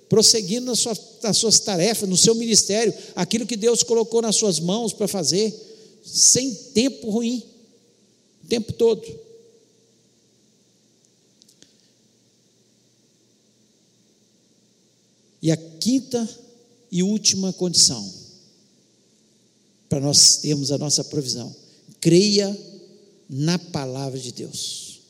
[0.09, 4.59] prosseguindo nas suas, nas suas tarefas, no seu ministério, aquilo que Deus colocou nas suas
[4.59, 5.53] mãos para fazer,
[6.03, 7.43] sem tempo ruim,
[8.43, 9.05] o tempo todo.
[15.41, 16.27] E a quinta
[16.91, 18.13] e última condição,
[19.87, 21.55] para nós termos a nossa provisão,
[22.01, 22.57] creia
[23.29, 25.01] na palavra de Deus.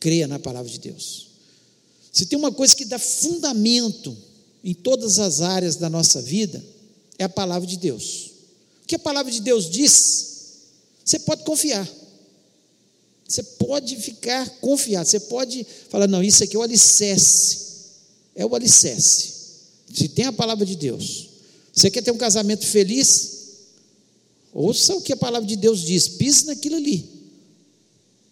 [0.00, 1.31] Creia na palavra de Deus.
[2.12, 4.16] Se tem uma coisa que dá fundamento
[4.62, 6.62] em todas as áreas da nossa vida,
[7.18, 8.30] é a palavra de Deus.
[8.84, 10.26] O que a palavra de Deus diz,
[11.04, 11.88] você pode confiar.
[13.26, 15.08] Você pode ficar confiado.
[15.08, 17.62] Você pode falar, não, isso aqui é o alicerce
[18.34, 19.32] é o alicerce.
[19.92, 21.28] Se tem a palavra de Deus,
[21.72, 23.30] você quer ter um casamento feliz?
[24.52, 27.08] Ouça o que a palavra de Deus diz, pise naquilo ali.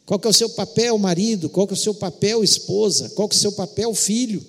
[0.07, 1.49] Qual que é o seu papel, marido?
[1.49, 3.11] Qual que é o seu papel, esposa?
[3.11, 4.45] Qual que é o seu papel, filho?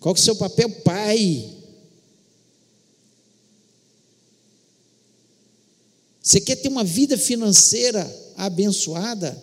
[0.00, 1.52] Qual que é o seu papel, pai?
[6.22, 8.04] Você quer ter uma vida financeira
[8.36, 9.42] abençoada?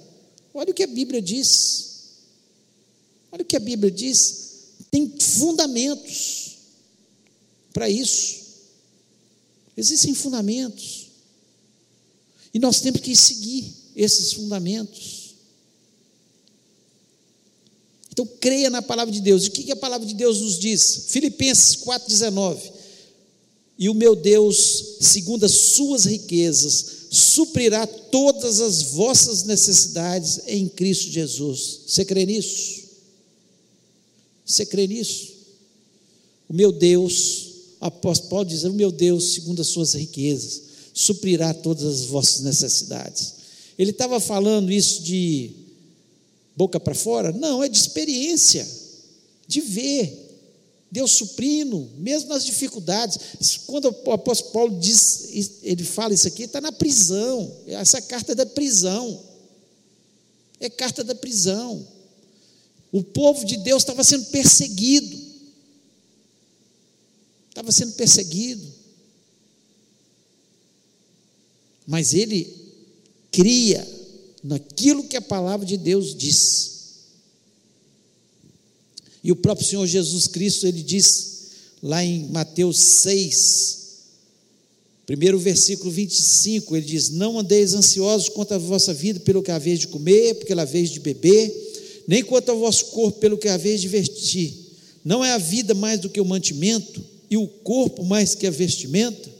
[0.53, 1.93] Olha o que a Bíblia diz.
[3.31, 4.43] Olha o que a Bíblia diz
[4.93, 6.57] tem fundamentos
[7.73, 8.43] para isso.
[9.75, 11.07] Existem fundamentos.
[12.53, 15.23] E nós temos que seguir esses fundamentos.
[18.11, 19.47] Então, creia na palavra de Deus.
[19.47, 21.05] O que a palavra de Deus nos diz?
[21.07, 22.71] Filipenses 4,19.
[23.77, 31.11] E o meu Deus, segundo as suas riquezas, suprirá todas as vossas necessidades em Cristo
[31.11, 31.81] Jesus.
[31.87, 32.83] Você crê nisso?
[34.45, 35.33] Você crê nisso?
[36.47, 37.47] O meu Deus,
[37.81, 40.61] apóstolo Paulo diz: o meu Deus, segundo as suas riquezas,
[40.93, 43.42] suprirá todas as vossas necessidades.
[43.77, 45.51] Ele estava falando isso de
[46.55, 47.31] boca para fora?
[47.31, 48.67] Não, é de experiência,
[49.47, 50.21] de ver.
[50.91, 53.17] Deus suprindo, mesmo nas dificuldades.
[53.65, 57.51] Quando o apóstolo Paulo diz, ele fala isso aqui, está na prisão.
[57.65, 59.19] Essa carta é da prisão.
[60.59, 61.87] É carta da prisão.
[62.91, 65.19] O povo de Deus estava sendo perseguido.
[67.49, 68.71] Estava sendo perseguido.
[71.87, 72.62] Mas ele
[73.33, 73.85] cria
[74.43, 76.71] naquilo que a palavra de Deus diz.
[79.23, 81.33] E o próprio Senhor Jesus Cristo, ele diz
[81.81, 83.79] lá em Mateus 6,
[85.05, 89.79] primeiro versículo 25, ele diz: Não andeis ansiosos quanto à vossa vida, pelo que haveis
[89.79, 93.87] de comer, pela vez de beber, nem quanto ao vosso corpo, pelo que haveis de
[93.87, 94.53] vestir.
[95.03, 98.51] Não é a vida mais do que o mantimento, e o corpo mais que a
[98.51, 99.32] vestimenta?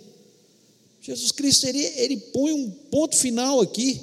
[1.03, 3.99] Jesus Cristo, ele, ele põe um ponto final aqui,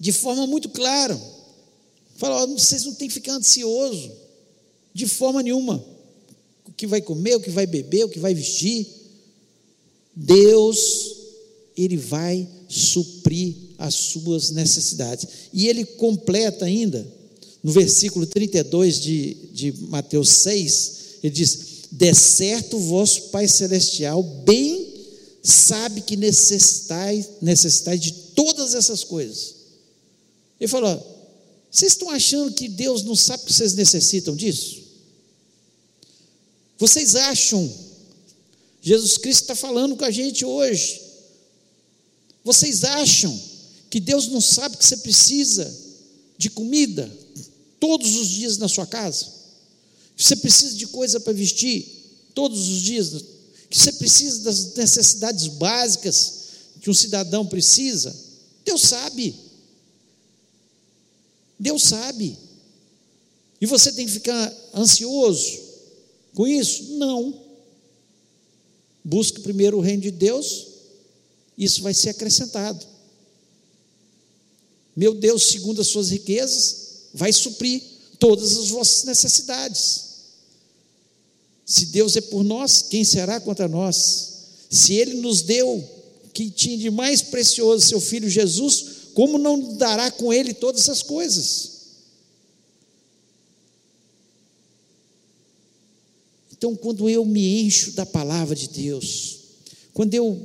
[0.00, 1.20] de forma muito clara.
[2.16, 4.10] Fala, vocês não têm que ficar ansiosos,
[4.94, 5.84] de forma nenhuma.
[6.66, 8.86] O que vai comer, o que vai beber, o que vai vestir.
[10.16, 11.16] Deus,
[11.76, 15.28] Ele vai suprir as suas necessidades.
[15.52, 17.06] E ele completa ainda,
[17.62, 21.58] no versículo 32 de, de Mateus 6, ele diz:
[21.92, 24.91] De certo, vosso Pai Celestial bem
[25.42, 29.54] sabe que necessitais, necessitais de todas essas coisas.
[30.60, 31.00] Ele falou:
[31.70, 34.82] Vocês estão achando que Deus não sabe que vocês necessitam disso?
[36.78, 37.72] Vocês acham?
[38.80, 41.00] Jesus Cristo está falando com a gente hoje.
[42.44, 43.40] Vocês acham
[43.88, 45.72] que Deus não sabe que você precisa
[46.38, 47.10] de comida
[47.78, 49.26] todos os dias na sua casa,
[50.16, 51.84] você precisa de coisa para vestir
[52.34, 53.12] todos os dias,
[53.72, 56.42] que você precisa das necessidades básicas
[56.82, 58.14] que um cidadão precisa.
[58.66, 59.34] Deus sabe.
[61.58, 62.36] Deus sabe.
[63.58, 65.58] E você tem que ficar ansioso
[66.34, 66.82] com isso?
[66.98, 67.40] Não.
[69.02, 70.66] Busque primeiro o reino de Deus,
[71.56, 72.86] isso vai ser acrescentado.
[74.94, 77.82] Meu Deus, segundo as suas riquezas, vai suprir
[78.18, 80.11] todas as vossas necessidades.
[81.64, 84.32] Se Deus é por nós, quem será contra nós?
[84.70, 85.82] Se Ele nos deu
[86.32, 88.84] que tinha de mais precioso seu Filho Jesus,
[89.14, 91.72] como não dará com Ele todas as coisas?
[96.50, 99.38] Então, quando eu me encho da palavra de Deus,
[99.92, 100.40] quando eu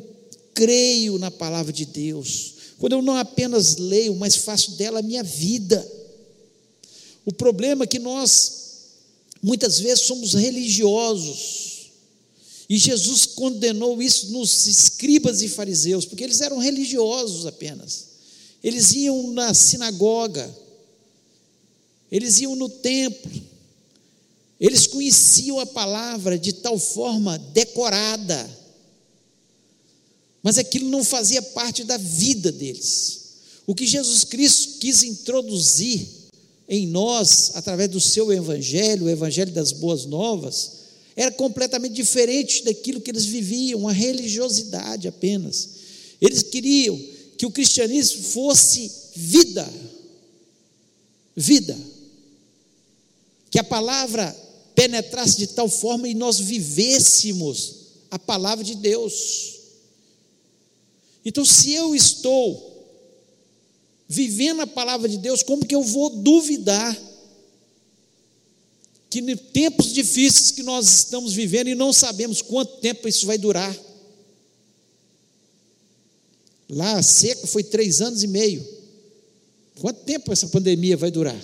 [0.53, 5.23] creio na palavra de Deus, quando eu não apenas leio, mas faço dela a minha
[5.23, 5.87] vida,
[7.23, 8.66] o problema é que nós
[9.41, 11.77] muitas vezes, somos religiosos,
[12.69, 18.07] e Jesus condenou isso nos escribas e fariseus, porque eles eram religiosos apenas.
[18.61, 20.53] Eles iam na sinagoga,
[22.11, 23.31] eles iam no templo,
[24.59, 28.67] eles conheciam a palavra de tal forma decorada,
[30.43, 33.27] mas aquilo não fazia parte da vida deles.
[33.65, 36.07] O que Jesus Cristo quis introduzir
[36.67, 40.71] em nós, através do seu evangelho, o evangelho das boas novas,
[41.15, 45.69] era completamente diferente daquilo que eles viviam, uma religiosidade apenas.
[46.21, 46.99] Eles queriam
[47.37, 49.67] que o cristianismo fosse vida.
[51.35, 51.77] Vida.
[53.49, 54.35] Que a palavra
[54.75, 57.75] penetrasse de tal forma e nós vivêssemos
[58.11, 59.55] a palavra de Deus.
[61.25, 62.76] Então, se eu estou
[64.07, 66.97] vivendo a palavra de Deus, como que eu vou duvidar
[69.09, 73.37] que em tempos difíceis que nós estamos vivendo e não sabemos quanto tempo isso vai
[73.37, 73.75] durar?
[76.69, 78.65] Lá a seca foi três anos e meio.
[79.79, 81.39] Quanto tempo essa pandemia vai durar?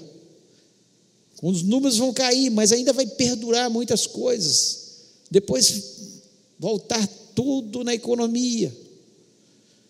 [1.42, 4.80] Os números vão cair, mas ainda vai perdurar muitas coisas.
[5.30, 6.22] Depois
[6.60, 7.06] voltar
[7.36, 8.76] tudo na economia.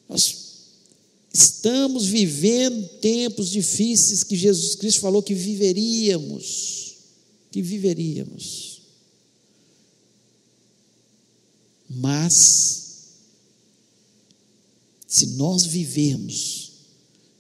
[0.09, 0.42] Nós
[1.33, 6.97] estamos vivendo tempos difíceis que Jesus Cristo falou que viveríamos,
[7.51, 8.81] que viveríamos.
[11.89, 12.83] Mas
[15.07, 16.71] se nós vivermos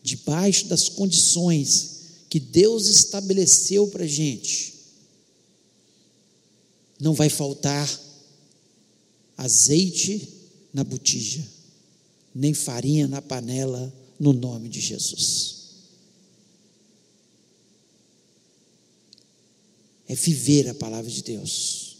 [0.01, 1.93] debaixo das condições
[2.29, 4.73] que Deus estabeleceu para a gente,
[6.99, 7.87] não vai faltar
[9.37, 10.29] azeite
[10.73, 11.45] na botija,
[12.33, 15.63] nem farinha na panela, no nome de Jesus.
[20.07, 21.97] É viver a palavra de Deus.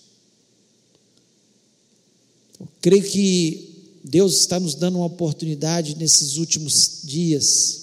[2.59, 3.73] Eu creio que
[4.03, 7.81] Deus está nos dando uma oportunidade nesses últimos dias,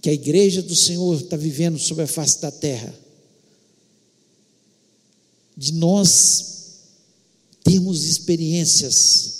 [0.00, 2.94] que a igreja do Senhor está vivendo sobre a face da terra,
[5.56, 6.46] de nós
[7.62, 9.39] termos experiências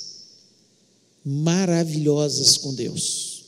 [1.25, 3.45] maravilhosas com Deus,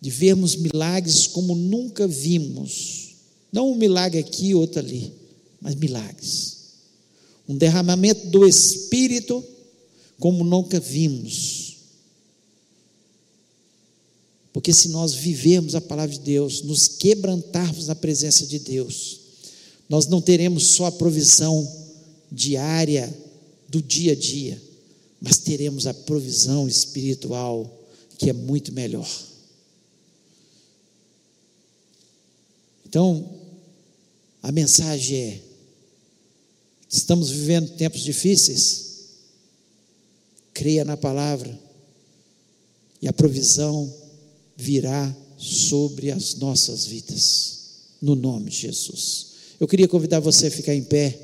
[0.00, 3.14] de vermos milagres como nunca vimos,
[3.52, 5.12] não um milagre aqui, outro ali,
[5.60, 6.56] mas milagres.
[7.48, 9.42] Um derramamento do Espírito
[10.18, 11.76] como nunca vimos.
[14.52, 19.20] Porque se nós vivermos a palavra de Deus, nos quebrantarmos na presença de Deus,
[19.88, 21.70] nós não teremos só a provisão
[22.32, 23.14] diária
[23.68, 24.60] do dia a dia,
[25.26, 27.84] mas teremos a provisão espiritual
[28.16, 29.10] que é muito melhor.
[32.86, 33.28] Então,
[34.40, 35.40] a mensagem é:
[36.88, 38.86] estamos vivendo tempos difíceis?
[40.54, 41.60] creia na palavra,
[43.02, 43.92] e a provisão
[44.56, 47.58] virá sobre as nossas vidas,
[48.00, 49.26] no nome de Jesus.
[49.58, 51.18] Eu queria convidar você a ficar em pé,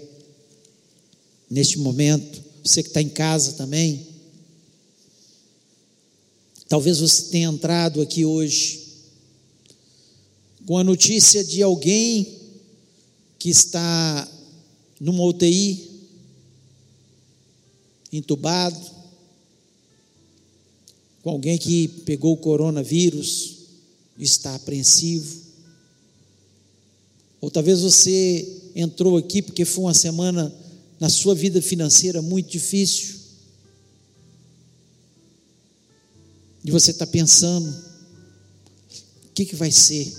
[1.48, 4.07] neste momento, você que está em casa também.
[6.69, 8.83] Talvez você tenha entrado aqui hoje
[10.65, 12.41] com a notícia de alguém
[13.39, 14.29] que está
[15.01, 15.91] numa UTI,
[18.13, 18.81] entubado,
[21.23, 23.59] com alguém que pegou o coronavírus,
[24.19, 25.43] está apreensivo.
[27.41, 30.55] Ou talvez você entrou aqui porque foi uma semana
[31.03, 33.16] na sua vida financeira muito difícil.
[36.64, 40.14] E você está pensando: o que, que vai ser?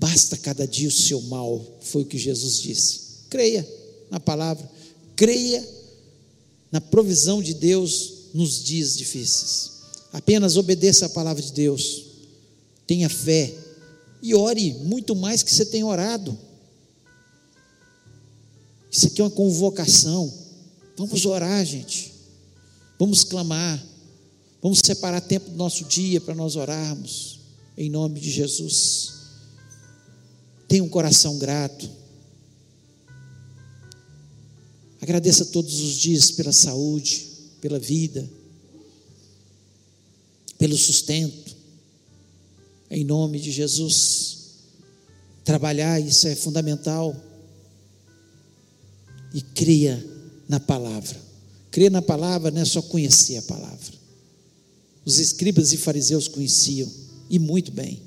[0.00, 3.00] Basta cada dia o seu mal, foi o que Jesus disse.
[3.30, 3.64] Creia
[4.10, 4.68] na palavra,
[5.14, 5.64] creia
[6.72, 9.70] na provisão de Deus nos dias difíceis.
[10.12, 12.06] Apenas obedeça a palavra de Deus,
[12.88, 13.54] tenha fé
[14.20, 16.36] e ore muito mais que você tem orado.
[18.94, 20.32] Isso aqui é uma convocação.
[20.96, 22.14] Vamos orar, gente.
[22.96, 23.84] Vamos clamar.
[24.62, 27.40] Vamos separar tempo do nosso dia para nós orarmos,
[27.76, 29.14] em nome de Jesus.
[30.68, 31.90] Tenha um coração grato.
[35.00, 37.26] Agradeça todos os dias pela saúde,
[37.60, 38.30] pela vida,
[40.56, 41.56] pelo sustento.
[42.88, 44.38] Em nome de Jesus.
[45.42, 47.33] Trabalhar, isso é fundamental.
[49.34, 50.02] E creia
[50.48, 51.20] na palavra.
[51.72, 53.92] Crer na palavra não é só conhecer a palavra.
[55.04, 56.88] Os escribas e fariseus conheciam,
[57.28, 58.00] e muito bem.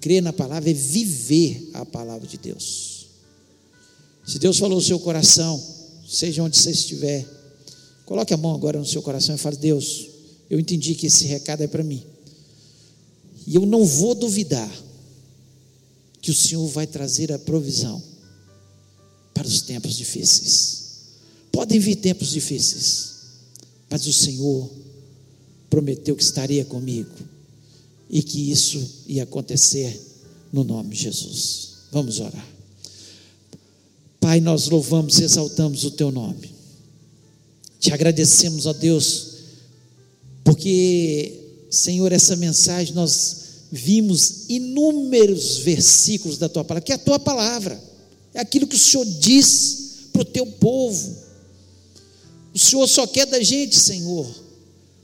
[0.00, 3.06] Crer na palavra é viver a palavra de Deus.
[4.26, 5.62] Se Deus falou no seu coração,
[6.08, 7.24] seja onde você estiver,
[8.04, 10.08] coloque a mão agora no seu coração e fale: Deus,
[10.48, 12.02] eu entendi que esse recado é para mim.
[13.46, 14.70] E eu não vou duvidar
[16.20, 18.02] que o Senhor vai trazer a provisão
[19.40, 20.80] para os tempos difíceis.
[21.50, 23.12] Podem vir tempos difíceis,
[23.88, 24.70] mas o Senhor
[25.70, 27.10] prometeu que estaria comigo
[28.10, 29.98] e que isso ia acontecer
[30.52, 31.70] no nome de Jesus.
[31.90, 32.46] Vamos orar.
[34.20, 36.52] Pai, nós louvamos e exaltamos o teu nome.
[37.80, 39.36] Te agradecemos, ó Deus,
[40.44, 43.38] porque, Senhor, essa mensagem nós
[43.72, 47.89] vimos inúmeros versículos da tua palavra, que é a tua palavra,
[48.34, 51.16] é aquilo que o Senhor diz para o teu povo.
[52.54, 54.26] O Senhor só quer da gente, Senhor,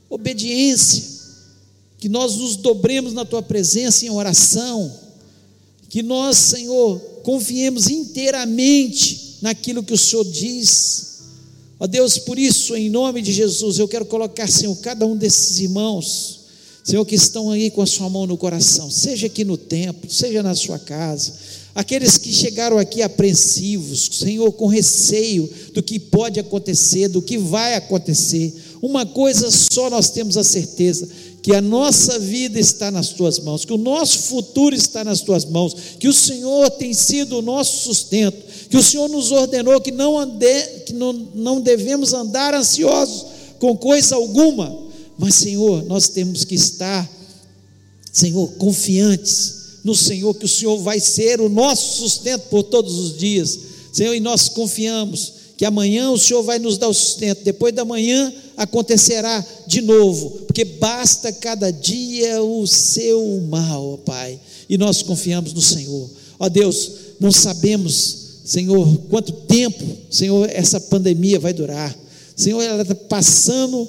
[0.09, 1.03] obediência,
[1.97, 4.93] que nós nos dobremos na tua presença em oração,
[5.89, 11.19] que nós, Senhor, confiemos inteiramente naquilo que o Senhor diz.
[11.79, 15.59] Ó Deus, por isso, em nome de Jesus, eu quero colocar, Senhor, cada um desses
[15.59, 16.37] irmãos
[16.87, 20.41] Senhor, que estão aí com a sua mão no coração, seja aqui no templo, seja
[20.41, 21.33] na sua casa,
[21.77, 27.75] aqueles que chegaram aqui apreensivos, Senhor, com receio do que pode acontecer, do que vai
[27.75, 28.53] acontecer.
[28.81, 31.07] Uma coisa só nós temos a certeza:
[31.41, 35.45] que a nossa vida está nas tuas mãos, que o nosso futuro está nas tuas
[35.45, 38.37] mãos, que o Senhor tem sido o nosso sustento,
[38.69, 43.25] que o Senhor nos ordenou que não, ande, que não, não devemos andar ansiosos
[43.59, 47.09] com coisa alguma mas, Senhor, nós temos que estar,
[48.13, 49.56] Senhor, confiantes
[49.87, 53.57] no Senhor, que o Senhor vai ser o nosso sustento por todos os dias.
[53.93, 57.85] Senhor, e nós confiamos que amanhã o Senhor vai nos dar o sustento, depois da
[57.85, 64.37] manhã acontecerá de novo, porque basta cada dia o seu mal, ó Pai,
[64.69, 66.09] e nós confiamos no Senhor.
[66.37, 71.97] Ó Deus, não sabemos, Senhor, quanto tempo, Senhor, essa pandemia vai durar.
[72.35, 73.87] Senhor, ela está passando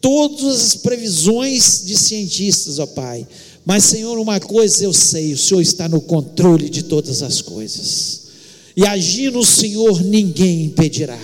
[0.00, 3.26] todas as previsões de cientistas, ó Pai.
[3.64, 8.20] Mas, Senhor, uma coisa eu sei: o Senhor está no controle de todas as coisas.
[8.76, 11.18] E agindo Senhor, ninguém impedirá.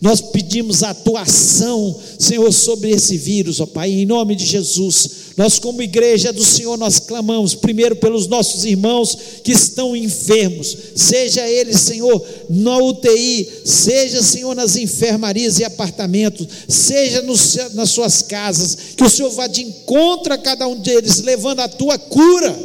[0.00, 5.26] Nós pedimos a atuação, Senhor, sobre esse vírus, ó Pai, em nome de Jesus.
[5.36, 11.46] Nós, como igreja do Senhor, nós clamamos primeiro pelos nossos irmãos que estão enfermos, seja
[11.46, 18.76] eles, Senhor, na UTI, seja, Senhor, nas enfermarias e apartamentos, seja nos, nas suas casas,
[18.96, 22.58] que o Senhor vá de encontro a cada um deles, levando a tua cura.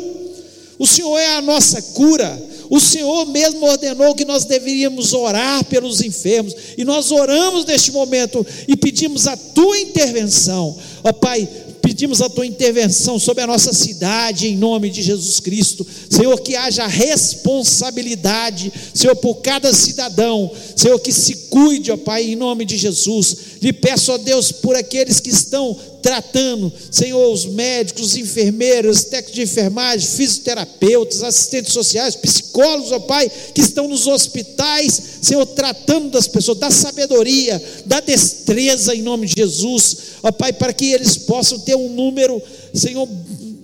[0.79, 2.50] O Senhor é a nossa cura.
[2.71, 8.47] O Senhor mesmo ordenou que nós deveríamos orar pelos enfermos, e nós oramos neste momento
[8.65, 10.77] e pedimos a tua intervenção.
[11.03, 11.49] Ó Pai,
[11.81, 15.85] pedimos a tua intervenção sobre a nossa cidade, em nome de Jesus Cristo.
[16.09, 22.37] Senhor, que haja responsabilidade, Senhor, por cada cidadão, Senhor, que se cuide, ó Pai, em
[22.37, 23.35] nome de Jesus.
[23.61, 29.35] Lhe peço, ó Deus, por aqueles que estão tratando, Senhor, os médicos, os enfermeiros, técnicos
[29.35, 36.27] de enfermagem, fisioterapeutas, assistentes sociais, psicólogos, ó Pai, que estão nos hospitais, Senhor, tratando das
[36.27, 41.59] pessoas, da sabedoria, da destreza em nome de Jesus, ó Pai, para que eles possam
[41.59, 42.41] ter um número,
[42.73, 43.07] Senhor,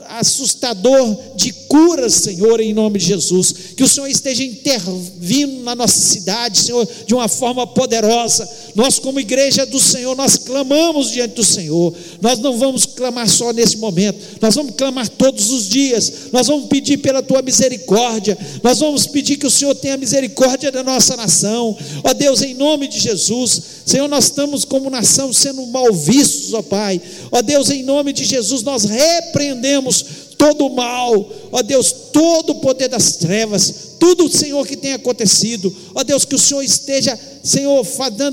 [0.10, 3.54] assustador de curas, Senhor, em nome de Jesus.
[3.76, 8.48] Que o Senhor esteja intervindo na nossa cidade, Senhor, de uma forma poderosa.
[8.76, 11.94] Nós, como igreja do Senhor, nós clamamos diante do Senhor.
[12.22, 16.14] Nós não vamos clamar só nesse momento, nós vamos clamar todos os dias.
[16.32, 18.38] Nós vamos pedir pela tua misericórdia.
[18.64, 21.78] Nós vamos pedir que o Senhor tenha misericórdia da nossa nação.
[22.04, 26.62] Ó Deus, em nome de Jesus, Senhor, nós estamos como nação sendo mal vistos, ó
[26.62, 27.02] Pai.
[27.32, 29.97] Ó Deus, em nome de Jesus, nós repreendemos
[30.38, 35.76] todo o mal, ó Deus, todo o poder das trevas, tudo, Senhor, que tem acontecido,
[35.96, 37.86] ó Deus, que o Senhor esteja, Senhor,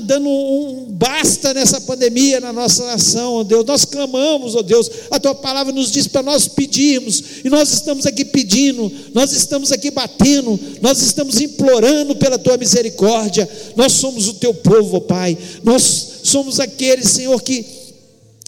[0.03, 3.65] dando um basta nessa pandemia na nossa nação, ó Deus.
[3.65, 8.05] Nós clamamos, ó Deus, a tua palavra nos diz para nós pedirmos, e nós estamos
[8.05, 13.49] aqui pedindo, nós estamos aqui batendo, nós estamos implorando pela tua misericórdia.
[13.75, 17.65] Nós somos o teu povo, ó Pai, nós somos aqueles, Senhor, que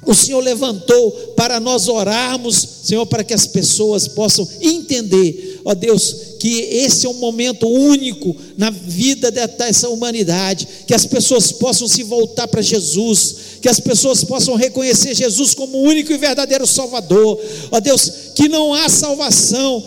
[0.05, 6.15] o Senhor levantou para nós orarmos, Senhor, para que as pessoas possam entender, ó Deus,
[6.39, 12.03] que esse é um momento único na vida dessa humanidade, que as pessoas possam se
[12.03, 17.41] voltar para Jesus, que as pessoas possam reconhecer Jesus como o único e verdadeiro Salvador,
[17.71, 19.83] ó Deus, que não há salvação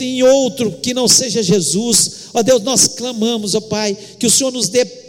[0.00, 4.52] em outro que não seja Jesus, ó Deus, nós clamamos, ó Pai, que o Senhor
[4.52, 5.07] nos dê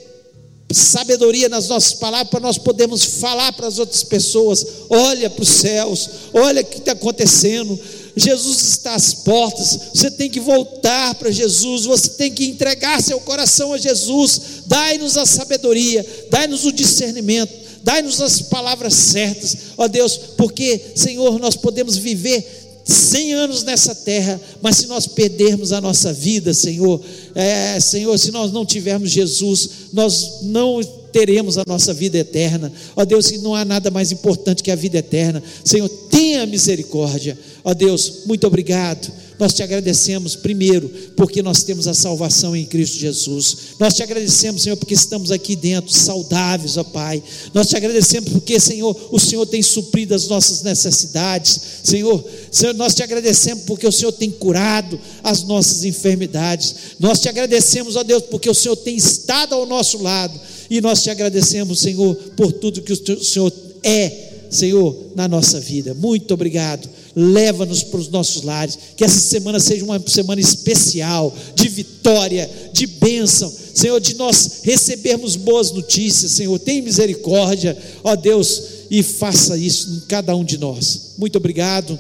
[0.71, 5.49] sabedoria nas nossas palavras para nós podermos falar para as outras pessoas: olha para os
[5.49, 7.79] céus, olha o que está acontecendo.
[8.15, 13.19] Jesus está às portas, você tem que voltar para Jesus, você tem que entregar seu
[13.21, 14.41] coração a Jesus.
[14.65, 21.55] Dai-nos a sabedoria, dai-nos o discernimento, dai-nos as palavras certas, ó Deus, porque, Senhor, nós
[21.55, 26.99] podemos viver 100 anos nessa terra, mas se nós perdermos a nossa vida, Senhor,
[27.35, 30.81] é, Senhor, se nós não tivermos Jesus, nós não
[31.11, 32.71] teremos a nossa vida eterna.
[32.95, 35.41] Ó Deus, não há nada mais importante que a vida eterna.
[35.63, 37.37] Senhor, tenha misericórdia.
[37.63, 42.97] Ó Deus, muito obrigado nós te agradecemos, primeiro, porque nós temos a salvação em Cristo
[42.97, 43.57] Jesus.
[43.79, 47.23] Nós te agradecemos, Senhor, porque estamos aqui dentro, saudáveis, ó Pai.
[47.53, 51.57] Nós te agradecemos porque, Senhor, o Senhor tem suprido as nossas necessidades.
[51.81, 56.75] Senhor, Senhor, nós te agradecemos porque o Senhor tem curado as nossas enfermidades.
[56.99, 60.37] Nós te agradecemos, ó Deus, porque o Senhor tem estado ao nosso lado.
[60.69, 63.51] E nós te agradecemos, Senhor, por tudo que o Senhor
[63.83, 65.93] é Senhor, na nossa vida.
[65.93, 66.89] Muito obrigado.
[67.15, 68.77] Leva-nos para os nossos lares.
[68.97, 73.53] Que essa semana seja uma semana especial, de vitória, de bênção.
[73.73, 76.31] Senhor, de nós recebermos boas notícias.
[76.31, 81.13] Senhor, tem misericórdia, ó Deus, e faça isso em cada um de nós.
[81.17, 81.97] Muito obrigado.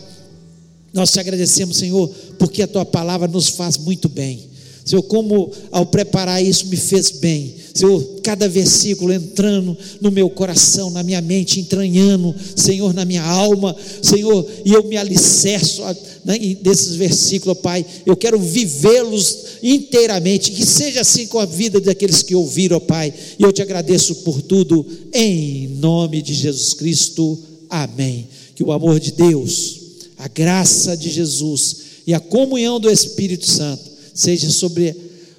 [0.91, 2.09] Nós te agradecemos, Senhor,
[2.39, 4.48] porque a tua palavra nos faz muito bem.
[4.89, 7.53] Senhor, como ao preparar isso me fez bem.
[7.75, 13.75] Senhor, cada versículo entrando no meu coração, na minha mente, entranhando, Senhor, na minha alma,
[14.01, 15.83] Senhor, e eu me alicerço
[16.25, 17.85] né, desses versículos, Pai.
[18.03, 23.13] Eu quero vivê-los inteiramente, que seja assim com a vida daqueles que ouviram, Pai.
[23.37, 24.83] E eu te agradeço por tudo,
[25.13, 27.37] em nome de Jesus Cristo.
[27.69, 28.27] Amém.
[28.55, 29.81] Que o amor de Deus,
[30.17, 31.75] a graça de Jesus
[32.07, 33.88] e a comunhão do Espírito Santo
[34.19, 34.93] seja sobre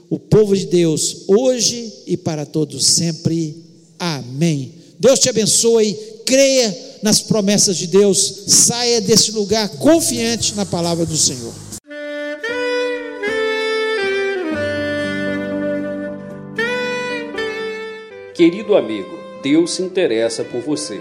[0.08, 3.54] o povo de Deus, hoje e para todos sempre.
[3.98, 4.72] Amém.
[4.98, 11.16] Deus te abençoe, creia nas promessas de Deus, saia desse lugar confiante na palavra do
[11.16, 11.52] Senhor.
[18.34, 20.98] Querido amigo, Deus se interessa por você.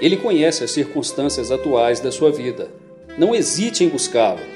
[0.00, 2.70] Ele conhece as circunstâncias atuais da sua vida.
[3.18, 4.55] Não hesite em buscá-lo